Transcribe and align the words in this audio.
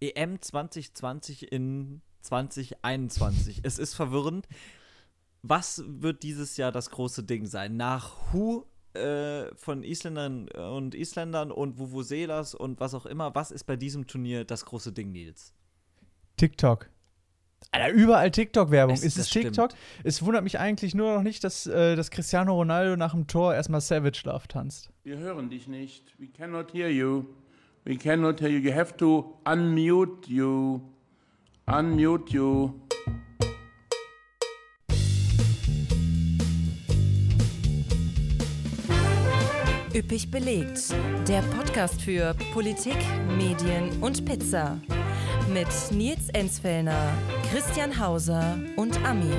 EM 0.00 0.40
2020 0.40 1.52
in 1.52 2.00
2021. 2.22 3.60
es 3.62 3.78
ist 3.78 3.94
verwirrend. 3.94 4.46
Was 5.42 5.82
wird 5.86 6.22
dieses 6.22 6.56
Jahr 6.56 6.72
das 6.72 6.90
große 6.90 7.22
Ding 7.22 7.46
sein? 7.46 7.76
Nach 7.76 8.32
Who 8.32 8.66
äh, 8.94 9.54
von 9.54 9.84
Isländern 9.84 10.48
und 10.48 10.94
Isländern 10.94 11.52
und 11.52 11.78
Vuvuzelas 11.78 12.54
und 12.54 12.80
was 12.80 12.94
auch 12.94 13.06
immer, 13.06 13.34
was 13.34 13.50
ist 13.50 13.64
bei 13.64 13.76
diesem 13.76 14.06
Turnier 14.06 14.44
das 14.44 14.64
große 14.64 14.92
Ding, 14.92 15.12
Nils? 15.12 15.52
TikTok. 16.36 16.88
Alter, 17.70 17.90
überall 17.94 18.30
TikTok-Werbung. 18.30 18.94
Es- 18.94 19.02
Ist 19.04 19.18
es 19.18 19.28
TikTok? 19.30 19.70
Es 20.04 20.22
wundert 20.24 20.44
mich 20.44 20.58
eigentlich 20.58 20.94
nur 20.94 21.14
noch 21.14 21.22
nicht, 21.22 21.42
dass, 21.44 21.66
äh, 21.66 21.94
dass 21.96 22.10
Cristiano 22.10 22.54
Ronaldo 22.54 22.96
nach 22.96 23.12
dem 23.12 23.26
Tor 23.26 23.54
erstmal 23.54 23.80
Savage 23.80 24.22
Love 24.24 24.46
tanzt. 24.48 24.90
Wir 25.04 25.18
hören 25.18 25.48
dich 25.50 25.66
nicht. 25.68 26.14
We 26.18 26.26
cannot 26.28 26.72
hear 26.74 26.88
you. 26.90 27.24
We 27.86 27.96
cannot 27.96 28.40
hear 28.40 28.48
you. 28.48 28.58
You 28.58 28.72
have 28.72 28.96
to 28.96 29.36
unmute 29.46 30.28
you. 30.28 30.80
Unmute 31.68 32.32
you. 32.32 32.72
Üppig 39.94 40.32
belegt. 40.32 40.92
Der 41.28 41.42
Podcast 41.42 42.02
für 42.02 42.34
Politik, 42.52 42.96
Medien 43.38 44.02
und 44.02 44.24
Pizza. 44.24 44.80
Mit 45.54 45.68
Nils 45.92 46.28
Enzfellner, 46.30 47.12
Christian 47.52 48.00
Hauser 48.00 48.58
und 48.74 48.98
Ami. 49.04 49.30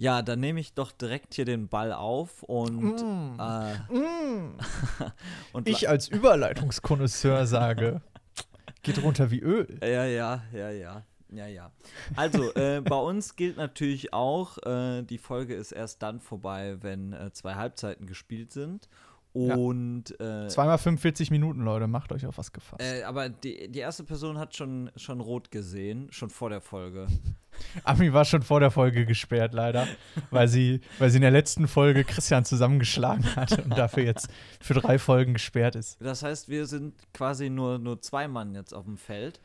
Ja, 0.00 0.22
dann 0.22 0.40
nehme 0.40 0.60
ich 0.60 0.72
doch 0.72 0.92
direkt 0.92 1.34
hier 1.34 1.44
den 1.44 1.68
Ball 1.68 1.92
auf 1.92 2.42
und. 2.42 3.02
Äh, 3.38 3.74
und 5.52 5.68
Ich 5.68 5.90
als 5.90 6.08
Überleitungskonnoisseur 6.08 7.44
sage, 7.44 8.00
geht 8.82 9.02
runter 9.02 9.30
wie 9.30 9.40
Öl. 9.40 9.78
Ja, 9.82 10.06
ja, 10.06 10.42
ja, 10.54 10.70
ja. 10.70 11.02
Ja, 11.28 11.46
ja. 11.46 11.70
Also, 12.16 12.52
äh, 12.54 12.80
bei 12.80 12.96
uns 12.96 13.36
gilt 13.36 13.58
natürlich 13.58 14.14
auch, 14.14 14.56
äh, 14.64 15.02
die 15.02 15.18
Folge 15.18 15.54
ist 15.54 15.70
erst 15.70 16.02
dann 16.02 16.18
vorbei, 16.18 16.78
wenn 16.80 17.12
äh, 17.12 17.30
zwei 17.32 17.56
Halbzeiten 17.56 18.06
gespielt 18.06 18.52
sind. 18.52 18.88
Ja. 19.32 19.54
Und 19.54 20.18
äh, 20.20 20.48
Zweimal 20.48 20.78
45 20.78 21.30
Minuten, 21.30 21.60
Leute, 21.60 21.86
macht 21.86 22.10
euch 22.12 22.26
auf 22.26 22.36
was 22.36 22.52
gefasst. 22.52 22.82
äh, 22.82 23.04
aber 23.04 23.28
die, 23.28 23.70
die 23.70 23.78
erste 23.78 24.02
Person 24.02 24.38
hat 24.38 24.56
schon, 24.56 24.90
schon 24.96 25.20
rot 25.20 25.50
gesehen, 25.52 26.08
schon 26.10 26.30
vor 26.30 26.50
der 26.50 26.60
Folge. 26.60 27.06
Ami 27.84 28.12
war 28.12 28.24
schon 28.24 28.42
vor 28.42 28.58
der 28.58 28.70
Folge 28.70 29.06
gesperrt, 29.06 29.54
leider, 29.54 29.86
weil 30.30 30.48
sie, 30.48 30.80
weil 30.98 31.10
sie 31.10 31.16
in 31.16 31.22
der 31.22 31.30
letzten 31.30 31.68
Folge 31.68 32.04
Christian 32.04 32.44
zusammengeschlagen 32.44 33.36
hat 33.36 33.52
und 33.64 33.76
dafür 33.76 34.02
jetzt 34.04 34.28
für 34.60 34.74
drei 34.74 34.98
Folgen 34.98 35.34
gesperrt 35.34 35.76
ist. 35.76 36.00
Das 36.00 36.22
heißt, 36.22 36.48
wir 36.48 36.66
sind 36.66 36.94
quasi 37.12 37.50
nur, 37.50 37.78
nur 37.78 38.00
zwei 38.00 38.26
Mann 38.26 38.54
jetzt 38.54 38.72
auf 38.74 38.84
dem 38.84 38.96
Feld. 38.96 39.40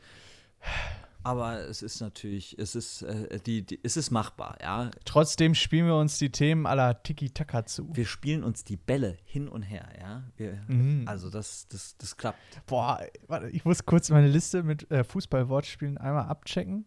Aber 1.26 1.68
es 1.68 1.82
ist 1.82 2.00
natürlich, 2.00 2.56
es 2.56 2.76
ist, 2.76 3.02
äh, 3.02 3.40
die, 3.40 3.66
die, 3.66 3.80
es 3.82 3.96
ist 3.96 4.12
machbar, 4.12 4.56
ja. 4.62 4.92
Trotzdem 5.04 5.56
spielen 5.56 5.86
wir 5.86 5.96
uns 5.96 6.18
die 6.18 6.30
Themen 6.30 6.66
aller 6.66 7.02
Tiki-Taka 7.02 7.66
zu. 7.66 7.88
Wir 7.92 8.06
spielen 8.06 8.44
uns 8.44 8.62
die 8.62 8.76
Bälle 8.76 9.16
hin 9.24 9.48
und 9.48 9.62
her, 9.62 9.88
ja. 10.00 10.22
Wir, 10.36 10.62
Mhm. 10.68 11.02
Also 11.08 11.28
das, 11.28 11.66
das, 11.66 11.96
das 11.98 12.16
klappt. 12.16 12.38
Boah, 12.66 13.00
warte, 13.26 13.48
ich 13.48 13.64
muss 13.64 13.84
kurz 13.84 14.08
meine 14.10 14.28
Liste 14.28 14.62
mit 14.62 14.88
äh, 14.92 15.02
Fußball-Wortspielen 15.02 15.98
einmal 15.98 16.28
abchecken. 16.28 16.86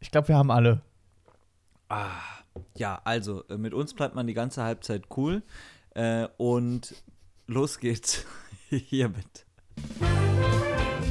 Ich 0.00 0.10
glaube, 0.10 0.28
wir 0.28 0.36
haben 0.36 0.50
alle. 0.50 0.82
Ja, 2.76 3.00
also 3.04 3.42
äh, 3.48 3.56
mit 3.56 3.72
uns 3.72 3.94
bleibt 3.94 4.14
man 4.14 4.26
die 4.26 4.34
ganze 4.34 4.64
Halbzeit 4.64 5.04
cool. 5.16 5.42
Äh, 5.94 6.28
und 6.36 6.94
los 7.46 7.78
geht's 7.78 8.26
hiermit. 8.68 9.46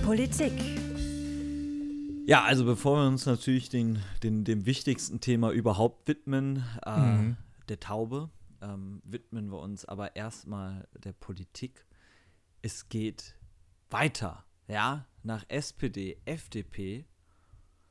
Politik. 0.04 0.54
Ja, 2.28 2.44
also 2.44 2.66
bevor 2.66 2.98
wir 2.98 3.08
uns 3.08 3.26
natürlich 3.26 3.70
den, 3.70 4.00
den, 4.24 4.44
dem 4.44 4.66
wichtigsten 4.66 5.20
Thema 5.22 5.52
überhaupt 5.52 6.08
widmen, 6.08 6.64
äh, 6.86 7.00
Mhm. 7.00 7.38
der 7.70 7.80
Taube, 7.80 8.30
ähm, 8.62 9.02
widmen 9.06 9.52
wir 9.52 9.60
uns 9.60 9.86
aber 9.86 10.16
erstmal 10.16 10.88
der 11.04 11.14
Politik. 11.14 11.86
Es 12.62 12.90
geht 12.90 13.36
weiter, 13.90 14.44
ja. 14.68 15.06
Nach 15.24 15.44
SPD, 15.50 16.18
FDP 16.26 17.06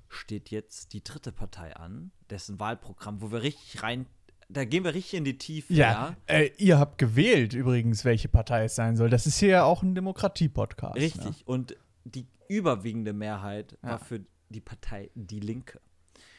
steht 0.09 0.51
jetzt 0.51 0.93
die 0.93 1.03
dritte 1.03 1.33
Partei 1.33 1.75
an, 1.77 2.11
dessen 2.31 2.59
Wahlprogramm, 2.61 3.21
wo 3.21 3.31
wir 3.33 3.43
richtig 3.43 3.83
rein, 3.83 4.06
da 4.49 4.65
gehen 4.65 4.84
wir 4.84 4.95
richtig 4.95 5.15
in 5.15 5.25
die 5.25 5.39
Tiefe, 5.39 5.72
ja. 5.75 6.16
Äh, 6.27 6.51
ihr 6.59 6.78
habt 6.78 6.99
gewählt 6.99 7.55
übrigens, 7.55 8.05
welche 8.05 8.28
Partei 8.28 8.65
es 8.65 8.75
sein 8.75 8.97
soll. 8.97 9.11
Das 9.11 9.27
ist 9.27 9.39
hier 9.39 9.49
ja 9.49 9.65
auch 9.65 9.83
ein 9.83 9.95
Demokratie-Podcast. 9.95 10.97
Richtig. 10.97 11.25
Ne? 11.25 11.34
Und 11.47 11.77
die 12.04 12.26
überwiegende 12.48 13.12
Mehrheit 13.12 13.78
Ja. 13.82 13.91
war 13.91 13.98
für 13.98 14.20
die 14.50 14.60
Partei 14.60 15.10
Die 15.15 15.41
Linke. 15.41 15.81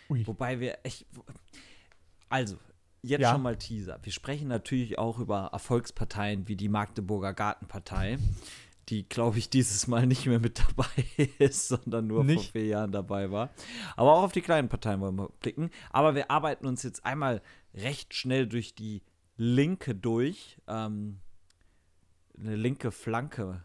Ui. 0.09 0.25
Wobei 0.27 0.59
wir 0.59 0.77
echt. 0.83 1.05
Also, 2.29 2.57
jetzt 3.01 3.21
Ja. 3.21 3.31
schon 3.31 3.41
mal 3.41 3.57
Teaser. 3.57 3.99
Wir 4.03 4.11
sprechen 4.11 4.47
natürlich 4.47 4.97
auch 4.97 5.19
über 5.19 5.49
Erfolgsparteien 5.51 6.47
wie 6.47 6.55
die 6.55 6.69
Magdeburger 6.69 7.33
Gartenpartei, 7.33 8.17
die, 8.89 9.07
glaube 9.09 9.39
ich, 9.39 9.49
dieses 9.49 9.87
Mal 9.87 10.05
nicht 10.05 10.27
mehr 10.27 10.39
mit 10.39 10.59
dabei 10.59 10.85
ist, 11.39 11.67
sondern 11.69 12.07
nur 12.07 12.17
vor 12.17 12.25
Nicht? 12.25 12.51
vier 12.51 12.65
Jahren 12.67 12.91
dabei 12.91 13.31
war. 13.31 13.49
Aber 13.95 14.13
auch 14.13 14.23
auf 14.23 14.31
die 14.31 14.41
kleinen 14.41 14.69
Parteien 14.69 15.01
wollen 15.01 15.15
wir 15.15 15.29
blicken. 15.39 15.71
Aber 15.89 16.13
wir 16.15 16.29
arbeiten 16.29 16.67
uns 16.67 16.83
jetzt 16.83 17.03
einmal 17.05 17.41
recht 17.73 18.13
schnell 18.13 18.47
durch 18.47 18.75
die 18.75 19.01
Linke 19.37 19.95
durch. 19.95 20.59
Ähm, 20.67 21.19
eine 22.37 22.55
linke 22.55 22.91
Flanke 22.91 23.63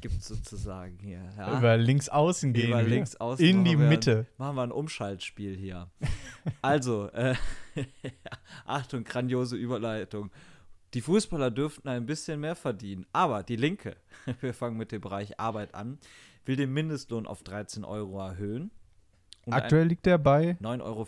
gibt 0.00 0.18
es 0.18 0.26
sozusagen 0.28 0.98
hier. 1.00 1.22
Ja? 1.36 1.58
Über 1.58 1.76
links 1.76 2.08
außen 2.08 2.52
gehen. 2.52 2.68
Über 2.68 2.78
wir. 2.82 2.88
links 2.88 3.16
außen 3.16 3.44
In 3.44 3.64
die 3.64 3.76
Mitte. 3.76 4.20
Ein, 4.20 4.26
machen 4.38 4.56
wir 4.56 4.62
ein 4.62 4.72
Umschaltspiel 4.72 5.56
hier. 5.56 5.88
also, 6.62 7.08
äh, 7.10 7.34
Achtung, 8.64 9.04
grandiose 9.04 9.56
Überleitung. 9.56 10.30
Die 10.94 11.00
Fußballer 11.00 11.50
dürften 11.50 11.88
ein 11.88 12.06
bisschen 12.06 12.40
mehr 12.40 12.56
verdienen, 12.56 13.06
aber 13.12 13.42
die 13.42 13.56
Linke, 13.56 13.96
wir 14.40 14.54
fangen 14.54 14.76
mit 14.76 14.90
dem 14.92 15.00
Bereich 15.00 15.38
Arbeit 15.38 15.74
an, 15.74 15.98
will 16.46 16.56
den 16.56 16.72
Mindestlohn 16.72 17.26
auf 17.26 17.42
13 17.42 17.84
Euro 17.84 18.18
erhöhen. 18.20 18.70
Und 19.44 19.52
Aktuell 19.54 19.86
liegt 19.86 20.06
der 20.06 20.18
bei. 20.18 20.56
9,50 20.62 20.82
Euro. 20.82 21.06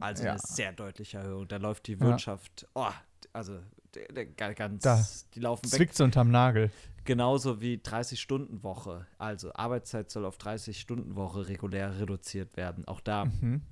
Also 0.00 0.24
Ja. 0.24 0.30
eine 0.32 0.40
sehr 0.42 0.72
deutliche 0.72 1.18
Erhöhung. 1.18 1.48
Da 1.48 1.56
läuft 1.56 1.86
die 1.86 1.92
Ja. 1.94 2.00
Wirtschaft, 2.00 2.66
oh, 2.74 2.86
also 3.32 3.58
der, 3.94 4.08
der, 4.08 4.26
ga- 4.26 4.52
ganz, 4.52 4.82
Da 4.82 5.02
die 5.34 5.40
laufen 5.40 5.64
weg. 5.64 5.70
Zwickt 5.78 6.00
unterm 6.00 6.30
Nagel. 6.30 6.70
Genauso 7.04 7.60
wie 7.60 7.76
30-Stunden-Woche. 7.76 9.06
Also 9.18 9.52
Arbeitszeit 9.54 10.10
soll 10.10 10.24
auf 10.24 10.38
30-Stunden-Woche 10.38 11.48
regulär 11.48 11.98
reduziert 11.98 12.56
werden. 12.56 12.86
Auch 12.88 13.00
da 13.00 13.26
Mhm. 13.26 13.62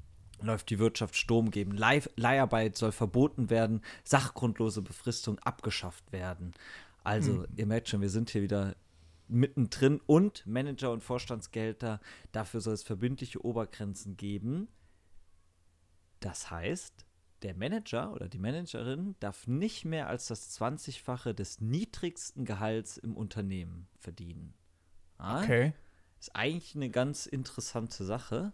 läuft 0.42 0.70
die 0.70 0.78
Wirtschaft 0.78 1.16
Sturm 1.16 1.50
geben. 1.50 1.72
Leih 1.72 2.02
Leiharbeit 2.16 2.76
soll 2.76 2.92
verboten 2.92 3.48
werden. 3.48 3.80
Sachgrundlose 4.04 4.82
Befristung 4.82 5.38
abgeschafft 5.38 6.12
werden. 6.12 6.52
Also, 7.04 7.32
Mhm. 7.32 7.46
ihr 7.56 7.66
merkt 7.66 7.88
schon, 7.88 8.00
wir 8.02 8.10
sind 8.10 8.30
hier 8.30 8.42
wieder 8.42 8.76
mittendrin 9.28 10.00
und 10.06 10.46
Manager- 10.46 10.92
und 10.92 11.02
Vorstandsgelder. 11.02 12.00
Dafür 12.32 12.60
soll 12.60 12.74
es 12.74 12.82
verbindliche 12.82 13.42
Obergrenzen 13.44 14.16
geben. 14.16 14.68
Das 16.20 16.50
heißt, 16.50 17.06
der 17.42 17.54
Manager 17.54 18.12
oder 18.12 18.28
die 18.28 18.38
Managerin 18.38 19.14
darf 19.20 19.46
nicht 19.46 19.84
mehr 19.84 20.08
als 20.08 20.26
das 20.28 20.58
20-fache 20.60 21.32
des 21.34 21.60
niedrigsten 21.60 22.44
Gehalts 22.44 22.96
im 22.96 23.16
Unternehmen 23.16 23.88
verdienen. 23.98 24.54
Ah, 25.18 25.42
Okay. 25.42 25.72
Ist 26.20 26.36
eigentlich 26.36 26.76
eine 26.76 26.88
ganz 26.88 27.26
interessante 27.26 28.04
Sache. 28.04 28.52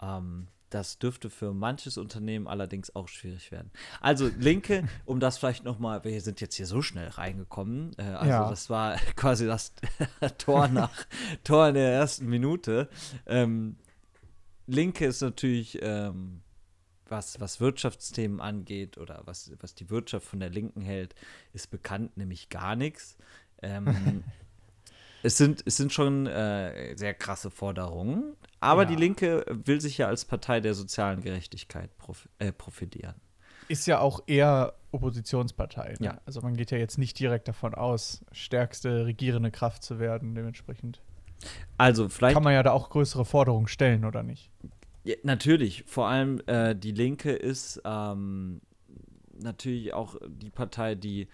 Ähm, 0.00 0.46
das 0.70 0.98
dürfte 0.98 1.28
für 1.28 1.52
manches 1.52 1.98
Unternehmen 1.98 2.46
allerdings 2.48 2.94
auch 2.96 3.08
schwierig 3.08 3.50
werden. 3.52 3.70
Also 4.00 4.28
Linke, 4.38 4.84
um 5.04 5.18
das 5.20 5.38
vielleicht 5.38 5.64
noch 5.64 5.78
mal, 5.80 6.02
wir 6.04 6.20
sind 6.20 6.40
jetzt 6.40 6.54
hier 6.54 6.66
so 6.66 6.80
schnell 6.80 7.08
reingekommen. 7.08 7.90
Äh, 7.98 8.02
also 8.02 8.28
Ja. 8.30 8.48
das 8.48 8.70
war 8.70 8.96
quasi 9.16 9.44
das 9.46 9.72
Tor 10.38 10.68
nach 10.68 10.92
Tor 11.44 11.68
in 11.68 11.74
der 11.74 11.92
ersten 11.92 12.26
Minute. 12.26 12.88
Ähm, 13.26 13.76
Linke 14.66 15.06
ist 15.06 15.20
natürlich, 15.20 15.78
ähm, 15.82 16.42
was, 17.12 17.38
was 17.40 17.60
Wirtschaftsthemen 17.60 18.40
angeht 18.40 18.98
oder 18.98 19.22
was, 19.26 19.52
was 19.60 19.76
die 19.76 19.88
Wirtschaft 19.90 20.26
von 20.26 20.40
der 20.40 20.50
Linken 20.50 20.80
hält, 20.80 21.14
ist 21.52 21.70
bekannt, 21.70 22.16
nämlich 22.16 22.48
gar 22.48 22.74
nichts. 22.74 23.16
Ähm, 23.62 24.24
es, 25.22 25.36
sind, 25.36 25.62
es 25.64 25.76
sind 25.76 25.92
schon 25.92 26.26
äh, 26.26 26.96
sehr 26.96 27.14
krasse 27.14 27.50
Forderungen, 27.52 28.34
aber 28.58 28.82
Ja. 28.82 28.88
die 28.88 28.96
Linke 28.96 29.44
will 29.48 29.80
sich 29.80 29.98
ja 29.98 30.08
als 30.08 30.24
Partei 30.24 30.58
der 30.60 30.74
sozialen 30.74 31.20
Gerechtigkeit 31.20 31.96
prof 31.98 32.28
äh, 32.40 32.50
profilieren. 32.52 33.14
Ist 33.68 33.86
ja 33.86 34.00
auch 34.00 34.24
eher 34.26 34.74
Oppositionspartei. 34.90 35.94
Ne? 36.00 36.06
Ja. 36.06 36.20
Also 36.26 36.40
man 36.42 36.56
geht 36.56 36.72
ja 36.72 36.78
jetzt 36.78 36.98
nicht 36.98 37.18
direkt 37.18 37.46
davon 37.48 37.74
aus, 37.74 38.24
stärkste 38.32 39.06
regierende 39.06 39.50
Kraft 39.52 39.84
zu 39.84 39.98
werden. 40.00 40.34
Dementsprechend 40.34 41.00
Also 41.78 42.08
vielleicht 42.08 42.34
kann 42.34 42.42
man 42.42 42.52
ja 42.54 42.62
da 42.62 42.72
auch 42.72 42.90
größere 42.90 43.24
Forderungen 43.24 43.68
stellen, 43.68 44.04
oder 44.04 44.22
nicht? 44.24 44.50
Ja, 45.04 45.16
natürlich. 45.22 45.84
Vor 45.86 46.08
allem 46.08 46.40
äh, 46.46 46.74
die 46.74 46.92
Linke 46.92 47.32
ist 47.32 47.80
ähm, 47.84 48.60
natürlich 49.38 49.92
auch 49.94 50.16
die 50.28 50.50
Partei, 50.50 50.94
die 50.94 51.28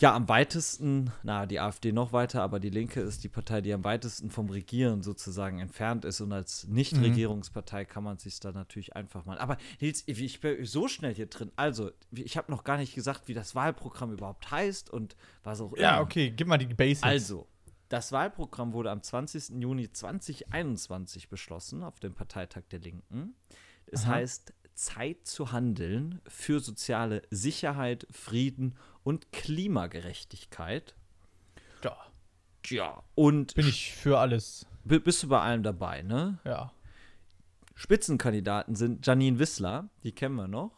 ja, 0.00 0.14
am 0.14 0.28
weitesten, 0.28 1.10
na, 1.24 1.44
die 1.46 1.58
AfD 1.58 1.90
noch 1.90 2.12
weiter, 2.12 2.42
aber 2.42 2.60
die 2.60 2.70
Linke 2.70 3.00
ist 3.00 3.24
die 3.24 3.28
Partei, 3.28 3.60
die 3.60 3.72
am 3.72 3.82
weitesten 3.82 4.30
vom 4.30 4.48
Regieren 4.48 5.02
sozusagen 5.02 5.58
entfernt 5.58 6.04
ist. 6.04 6.20
Und 6.20 6.32
als 6.32 6.68
Nicht-Regierungspartei 6.68 7.84
kann 7.84 8.04
man 8.04 8.16
sich 8.18 8.38
da 8.38 8.52
natürlich 8.52 8.94
einfach 8.94 9.24
mal. 9.24 9.38
Aber 9.38 9.56
Nils, 9.80 10.04
ich 10.06 10.40
bin 10.40 10.64
so 10.64 10.86
schnell 10.86 11.14
hier 11.14 11.26
drin. 11.26 11.50
Also, 11.56 11.90
ich 12.12 12.36
habe 12.36 12.52
noch 12.52 12.62
gar 12.62 12.76
nicht 12.76 12.94
gesagt, 12.94 13.22
wie 13.26 13.34
das 13.34 13.56
Wahlprogramm 13.56 14.12
überhaupt 14.12 14.52
heißt 14.52 14.88
und 14.88 15.16
was 15.42 15.60
auch 15.60 15.72
immer. 15.72 15.82
Ja, 15.82 16.00
okay, 16.00 16.30
gib 16.30 16.46
mal 16.46 16.58
die 16.58 16.66
Basics. 16.66 17.02
Also, 17.02 17.48
das 17.88 18.12
Wahlprogramm 18.12 18.72
wurde 18.72 18.90
am 18.90 19.02
20. 19.02 19.60
Juni 19.60 19.90
2021 19.90 21.28
beschlossen 21.28 21.82
auf 21.82 22.00
dem 22.00 22.14
Parteitag 22.14 22.62
der 22.70 22.80
Linken. 22.80 23.34
Es 23.86 24.04
Aha. 24.04 24.12
heißt 24.16 24.52
Zeit 24.74 25.26
zu 25.26 25.50
handeln 25.52 26.20
für 26.28 26.60
soziale 26.60 27.22
Sicherheit, 27.30 28.06
Frieden 28.10 28.76
und 29.02 29.32
Klimagerechtigkeit. 29.32 30.94
Ja, 31.82 31.96
Ja, 32.66 33.02
und 33.14 33.54
bin 33.54 33.66
ich 33.66 33.92
für 33.94 34.18
alles. 34.18 34.66
bist 34.84 35.22
du 35.22 35.28
bei 35.28 35.40
allem 35.40 35.62
dabei, 35.62 36.02
ne? 36.02 36.38
Ja. 36.44 36.72
Spitzenkandidaten 37.74 38.74
sind 38.74 39.06
Janine 39.06 39.38
Wissler, 39.38 39.88
die 40.02 40.12
kennen 40.12 40.34
wir 40.34 40.48
noch 40.48 40.72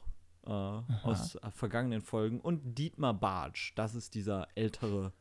äh, 0.45 0.51
aus 0.51 1.35
äh, 1.37 1.51
vergangenen 1.51 2.03
Folgen, 2.03 2.41
und 2.41 2.79
Dietmar 2.79 3.15
Bartsch, 3.15 3.73
das 3.75 3.95
ist 3.95 4.15
dieser 4.15 4.49
ältere, 4.55 5.13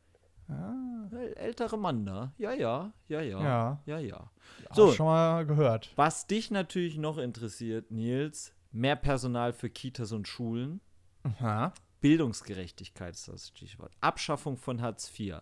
äl- 0.48 0.89
ältere 1.36 1.76
Mann 1.78 2.04
da. 2.06 2.32
Ja, 2.38 2.52
ja, 2.52 2.92
ja, 3.08 3.20
ja, 3.20 3.42
Ja. 3.42 3.82
ja, 3.86 3.98
ja. 3.98 4.30
So. 4.72 4.92
Schon 4.92 5.06
mal 5.06 5.46
gehört. 5.46 5.92
was 5.96 6.26
dich 6.26 6.50
natürlich 6.50 6.96
noch 6.98 7.18
interessiert, 7.18 7.90
Nils, 7.90 8.52
mehr 8.72 8.96
Personal 8.96 9.52
für 9.52 9.70
Kitas 9.70 10.12
und 10.12 10.28
Schulen. 10.28 10.80
Aha. 11.22 11.72
Bildungsgerechtigkeit 12.00 13.14
ist 13.14 13.28
das 13.28 13.48
Stichwort. 13.48 13.92
Abschaffung 14.00 14.56
von 14.56 14.80
Hartz 14.80 15.10
IV. 15.18 15.40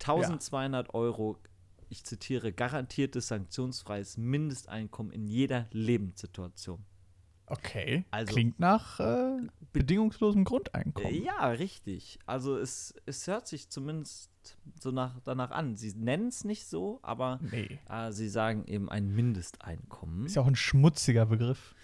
1200 0.00 0.92
Euro, 0.94 1.38
ich 1.88 2.04
zitiere, 2.04 2.52
garantiertes 2.52 3.28
sanktionsfreies 3.28 4.16
Mindesteinkommen 4.16 5.12
in 5.12 5.26
jeder 5.28 5.66
Lebenssituation. 5.70 6.84
Okay. 7.46 8.04
Also- 8.10 8.32
Klingt 8.32 8.58
nach 8.58 9.00
äh, 9.00 9.38
bedingungslosem 9.72 10.44
Grundeinkommen. 10.44 11.12
Äh, 11.12 11.18
Ja, 11.24 11.48
richtig. 11.48 12.18
Also 12.26 12.56
es, 12.56 12.94
es 13.06 13.26
hört 13.26 13.46
sich 13.46 13.68
zumindest 13.68 14.30
so 14.80 14.90
nach, 14.90 15.20
danach 15.24 15.50
an. 15.50 15.76
Sie 15.76 15.92
nennen 15.94 16.28
es 16.28 16.44
nicht 16.44 16.66
so, 16.66 17.00
aber 17.02 17.40
Nee. 17.50 17.78
äh, 17.88 18.12
sie 18.12 18.28
sagen 18.28 18.64
eben 18.66 18.88
ein 18.88 19.14
Mindesteinkommen. 19.14 20.26
Ist 20.26 20.36
ja 20.36 20.42
auch 20.42 20.46
ein 20.46 20.56
schmutziger 20.56 21.26
Begriff. 21.26 21.74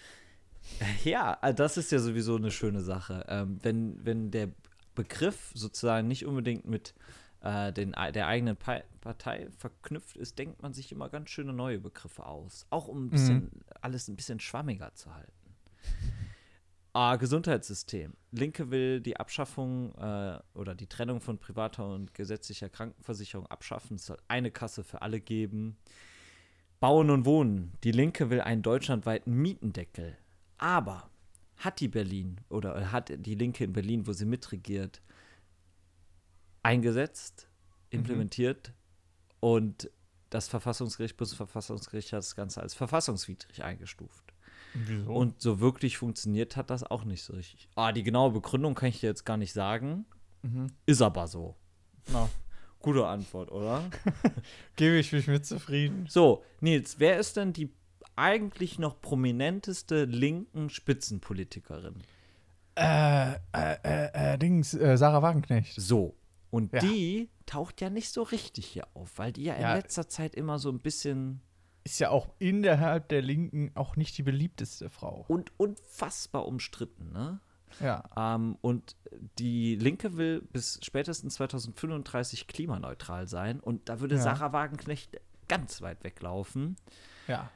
Ja, 1.03 1.37
äh, 1.41 1.53
das 1.53 1.77
ist 1.77 1.91
ja 1.91 1.99
sowieso 1.99 2.35
eine 2.35 2.51
schöne 2.51 2.81
Sache. 2.81 3.25
Ähm, 3.27 3.59
wenn, 3.61 4.03
wenn 4.05 4.31
der 4.31 4.49
Begriff 4.95 5.51
sozusagen 5.55 6.07
nicht 6.07 6.25
unbedingt 6.25 6.65
mit 6.65 6.93
äh, 7.41 7.73
den, 7.73 7.93
der 8.13 8.27
eigenen 8.27 8.55
Pa- 8.55 8.83
Partei 9.01 9.47
verknüpft 9.57 10.17
ist, 10.17 10.37
denkt 10.37 10.61
man 10.61 10.73
sich 10.73 10.91
immer 10.91 11.09
ganz 11.09 11.29
schöne 11.31 11.53
neue 11.53 11.79
Begriffe 11.79 12.25
aus. 12.25 12.67
Auch 12.69 12.87
um 12.87 13.05
ein 13.05 13.09
bisschen, 13.09 13.49
alles 13.81 14.07
ein 14.07 14.15
bisschen 14.15 14.39
schwammiger 14.39 14.93
zu 14.93 15.13
halten. 15.15 15.31
Ah, 16.93 17.15
Gesundheitssystem. 17.15 18.13
Linke 18.31 18.69
will 18.69 18.99
die 18.99 19.17
Abschaffung 19.17 19.95
äh, 19.95 20.39
oder 20.53 20.75
die 20.75 20.87
Trennung 20.87 21.21
von 21.21 21.37
privater 21.37 21.87
und 21.87 22.13
gesetzlicher 22.13 22.67
Krankenversicherung 22.67 23.47
abschaffen. 23.47 23.95
Es 23.95 24.07
soll 24.07 24.17
eine 24.27 24.51
Kasse 24.51 24.83
für 24.83 25.01
alle 25.01 25.21
geben. 25.21 25.77
Bauen 26.81 27.09
und 27.09 27.25
Wohnen. 27.25 27.71
Die 27.85 27.91
Linke 27.91 28.29
will 28.29 28.41
einen 28.41 28.61
deutschlandweiten 28.61 29.33
Mietendeckel. 29.33 30.17
Aber 30.57 31.09
hat 31.57 31.79
die 31.79 31.87
Berlin 31.87 32.41
oder 32.49 32.91
hat 32.91 33.13
die 33.25 33.35
Linke 33.35 33.63
in 33.63 33.71
Berlin, 33.71 34.05
wo 34.05 34.13
sie 34.13 34.25
mitregiert, 34.25 35.01
eingesetzt, 36.63 37.47
implementiert 37.89 38.73
und 39.39 39.89
das 40.29 40.47
Verfassungsgericht, 40.47 41.17
Bundesverfassungsgericht 41.17 42.13
hat 42.13 42.19
das 42.19 42.35
Ganze 42.35 42.61
als 42.61 42.73
verfassungswidrig 42.73 43.63
eingestuft. 43.63 44.30
Wieso? 44.73 45.11
Und 45.13 45.41
so 45.41 45.59
wirklich 45.59 45.97
funktioniert 45.97 46.55
hat 46.55 46.69
das 46.69 46.83
auch 46.83 47.03
nicht 47.03 47.23
so 47.23 47.33
richtig. 47.33 47.67
Ah, 47.75 47.91
die 47.91 48.03
genaue 48.03 48.31
Begründung 48.31 48.73
kann 48.75 48.89
ich 48.89 48.99
dir 49.01 49.07
jetzt 49.07 49.25
gar 49.25 49.37
nicht 49.37 49.53
sagen. 49.53 50.05
Mhm. 50.43 50.67
Ist 50.85 51.01
aber 51.01 51.27
so. 51.27 51.55
Na, 52.11 52.29
Gute 52.79 53.05
Antwort, 53.05 53.51
oder? 53.51 53.89
gebe 54.75 54.97
ich 54.97 55.11
mich 55.13 55.27
mit 55.27 55.45
zufrieden. 55.45 56.07
So, 56.09 56.43
Nils, 56.61 56.95
wer 56.99 57.19
ist 57.19 57.37
denn 57.37 57.53
die 57.53 57.71
eigentlich 58.15 58.79
noch 58.79 58.99
prominenteste 59.01 60.05
linken 60.05 60.69
Spitzenpolitikerin? 60.71 61.95
Äh, 62.75 63.33
äh, 63.33 63.37
äh, 63.83 64.33
äh, 64.33 64.37
Dings, 64.39 64.73
äh, 64.73 64.97
Sarah 64.97 65.21
Wagenknecht. 65.21 65.79
So. 65.79 66.15
Und 66.49 66.73
Ja. 66.73 66.79
die 66.79 67.29
taucht 67.45 67.81
ja 67.81 67.89
nicht 67.89 68.09
so 68.11 68.23
richtig 68.23 68.65
hier 68.65 68.87
auf, 68.95 69.17
weil 69.17 69.31
die 69.31 69.43
ja 69.43 69.53
in 69.55 69.61
Ja. 69.61 69.75
letzter 69.75 70.07
Zeit 70.09 70.33
immer 70.35 70.57
so 70.57 70.69
ein 70.69 70.79
bisschen 70.79 71.41
Ist 71.83 71.99
ja 71.99 72.09
auch 72.09 72.29
innerhalb 72.39 73.09
der 73.09 73.21
Linken 73.21 73.71
auch 73.75 73.95
nicht 73.95 74.17
die 74.17 74.23
beliebteste 74.23 74.89
Frau. 74.89 75.25
und 75.27 75.51
unfassbar 75.57 76.45
umstritten, 76.45 77.11
ne? 77.11 77.39
Ja. 77.79 78.03
Ähm, 78.15 78.57
und 78.61 78.95
die 79.39 79.75
Linke 79.75 80.17
will 80.17 80.41
bis 80.41 80.79
spätestens 80.83 81.35
2035 81.35 82.47
klimaneutral 82.47 83.27
sein. 83.27 83.59
Und 83.59 83.87
da 83.89 83.99
würde 84.01 84.15
Ja. 84.15 84.21
Sarah 84.21 84.51
Wagenknecht 84.53 85.19
ganz 85.47 85.81
weit 85.81 86.03
weglaufen. 86.03 86.75
Ja. 87.27 87.49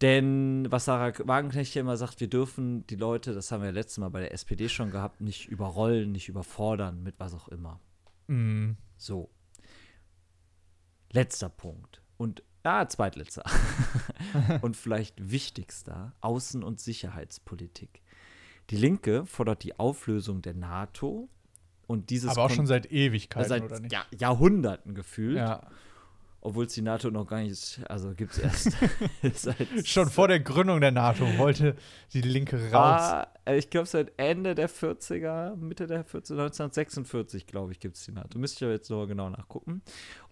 Denn 0.00 0.66
was 0.70 0.86
Sarah 0.86 1.12
Wagenknecht 1.26 1.74
ja 1.74 1.82
immer 1.82 1.96
sagt, 1.96 2.20
wir 2.20 2.28
dürfen 2.28 2.86
die 2.88 2.96
Leute, 2.96 3.34
das 3.34 3.52
haben 3.52 3.62
wir 3.62 3.70
letztes 3.70 3.98
Mal 3.98 4.08
bei 4.08 4.20
der 4.20 4.32
SPD 4.32 4.68
schon 4.68 4.90
gehabt, 4.90 5.20
nicht 5.20 5.48
überrollen, 5.48 6.10
nicht 6.10 6.28
überfordern 6.28 7.02
mit 7.02 7.20
was 7.20 7.34
auch 7.34 7.48
immer. 7.48 7.80
Mm. 8.26 8.72
So. 8.96 9.30
Letzter 11.12 11.48
Punkt. 11.48 12.02
Und, 12.16 12.42
ah, 12.62 12.86
zweitletzter. 12.88 13.44
und 14.62 14.76
vielleicht 14.76 15.30
wichtigster, 15.30 16.12
Außen- 16.22 16.62
und 16.62 16.80
Sicherheitspolitik. 16.80 18.02
Die 18.70 18.76
Linke 18.76 19.26
fordert 19.26 19.62
die 19.64 19.78
Auflösung 19.78 20.42
der 20.42 20.54
NATO 20.54 21.28
und 21.86 22.10
dieses 22.10 22.30
Aber 22.30 22.42
auch 22.42 22.46
Kon- 22.48 22.56
schon 22.56 22.66
seit 22.66 22.90
Ewigkeiten, 22.92 23.48
seit 23.48 23.62
oder 23.64 23.80
nicht? 23.80 23.92
Jahr- 23.92 24.06
Jahrhunderten 24.16 24.94
gefühlt. 24.94 25.36
Ja. 25.38 25.66
Obwohl 26.42 26.64
es 26.64 26.72
die 26.72 26.80
NATO 26.80 27.10
noch 27.10 27.26
gar 27.26 27.42
nicht, 27.42 27.80
also 27.88 28.14
gibt 28.14 28.32
es 28.32 28.38
erst 28.38 28.72
seit 29.34 29.86
Schon 29.86 30.08
vor 30.08 30.26
der 30.26 30.40
Gründung 30.40 30.80
der 30.80 30.90
NATO 30.90 31.26
wollte 31.36 31.76
die 32.14 32.22
Linke 32.22 32.56
raus. 32.72 33.02
Ah, 33.02 33.28
ich 33.52 33.68
glaube, 33.68 33.86
seit 33.86 34.12
Ende 34.16 34.54
der 34.54 34.70
40er, 34.70 35.56
Mitte 35.56 35.86
der 35.86 36.06
40er, 36.06 36.40
1946, 36.40 37.46
glaube 37.46 37.72
ich, 37.72 37.80
gibt 37.80 37.96
es 37.96 38.04
die 38.06 38.12
NATO. 38.12 38.38
Müsste 38.38 38.58
ich 38.58 38.62
aber 38.64 38.72
jetzt 38.72 38.88
noch 38.88 39.06
genau 39.06 39.28
nachgucken. 39.28 39.82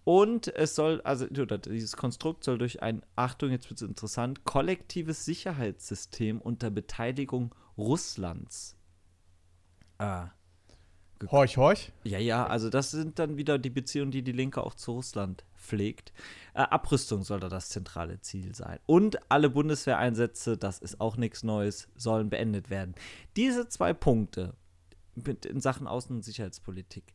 Und 0.05 0.49
es 0.49 0.75
soll, 0.75 1.03
also 1.03 1.27
dieses 1.27 1.95
Konstrukt 1.95 2.43
soll 2.43 2.57
durch 2.57 2.83
ein, 2.83 3.03
Achtung, 3.15 3.51
jetzt 3.51 3.69
wird 3.69 3.83
es 3.83 3.87
interessant, 3.87 4.45
kollektives 4.45 5.27
Sicherheitssystem 5.27 6.41
unter 6.41 6.71
Beteiligung 6.71 7.55
Russlands. 7.77 8.79
Ah, 9.99 10.31
Horch, 11.31 11.57
horch. 11.57 11.93
ja, 12.05 12.19
ja, 12.19 12.47
also 12.47 12.71
das 12.71 12.93
sind 12.93 13.19
dann 13.19 13.37
wieder 13.37 13.59
die 13.59 13.71
Beziehungen, 13.71 14.13
die 14.13 14.23
die 14.23 14.33
Linke 14.33 14.63
auch 14.63 14.75
zu 14.75 14.93
Russland 14.93 15.45
pflegt. 15.69 16.13
Äh, 16.55 16.63
Abrüstung 16.63 17.23
soll 17.23 17.41
da 17.41 17.49
das 17.49 17.69
zentrale 17.69 18.21
Ziel 18.21 18.55
sein. 18.55 18.79
Und 18.87 19.31
alle 19.31 19.51
Bundeswehreinsätze, 19.51 20.57
das 20.57 20.79
ist 20.79 21.01
auch 21.01 21.17
nichts 21.17 21.43
Neues, 21.43 21.89
sollen 21.97 22.31
beendet 22.31 22.71
werden. 22.71 22.95
Diese 23.37 23.69
zwei 23.69 23.93
Punkte 23.93 24.55
in 25.15 25.61
Sachen 25.61 25.87
Außen- 25.87 26.11
und 26.11 26.25
Sicherheitspolitik, 26.25 27.13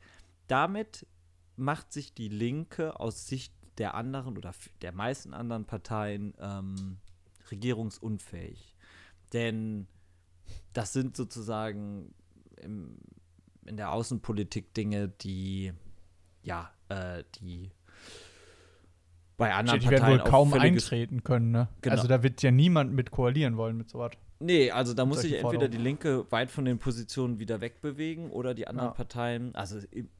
damit 0.47 1.07
macht 1.55 1.93
sich 1.93 2.13
die 2.13 2.29
Linke 2.29 2.99
aus 2.99 3.27
Sicht 3.27 3.53
der 3.77 3.95
anderen 3.95 4.37
oder 4.37 4.53
der 4.81 4.91
meisten 4.91 5.33
anderen 5.33 5.65
Parteien 5.65 6.33
ähm, 6.39 6.97
regierungsunfähig. 7.49 8.75
Denn 9.31 9.87
das 10.73 10.93
sind 10.93 11.17
sozusagen 11.17 12.13
im, 12.57 12.97
in 13.65 13.77
der 13.77 13.91
Außenpolitik 13.91 14.73
Dinge, 14.73 15.07
die 15.07 15.73
ja, 16.43 16.71
äh, 16.89 17.23
die 17.39 17.71
bei 19.37 19.53
anderen 19.53 19.79
Die 19.79 19.89
werden 19.89 20.01
Parteien 20.01 20.19
wohl 20.19 20.29
kaum 20.29 20.53
eintreten 20.53 21.23
können, 21.23 21.51
ne? 21.51 21.67
Genau. 21.81 21.95
Also 21.95 22.07
da 22.07 22.23
wird 22.23 22.41
ja 22.41 22.51
niemand 22.51 22.93
mit 22.93 23.11
koalieren 23.11 23.57
wollen 23.57 23.77
mit 23.77 23.89
sowas. 23.89 24.11
Nee, 24.39 24.71
also 24.71 24.93
da 24.93 25.05
muss 25.05 25.21
sich 25.21 25.33
entweder 25.33 25.69
die. 25.69 25.77
Linke 25.77 26.29
weit 26.31 26.51
von 26.51 26.65
den 26.65 26.77
Positionen 26.77 27.39
wieder 27.39 27.61
wegbewegen 27.61 28.29
oder 28.29 28.53
die 28.53 28.67
anderen 28.67 28.89
Ja. 28.89 28.93
Parteien, 28.93 29.55
also 29.55 29.79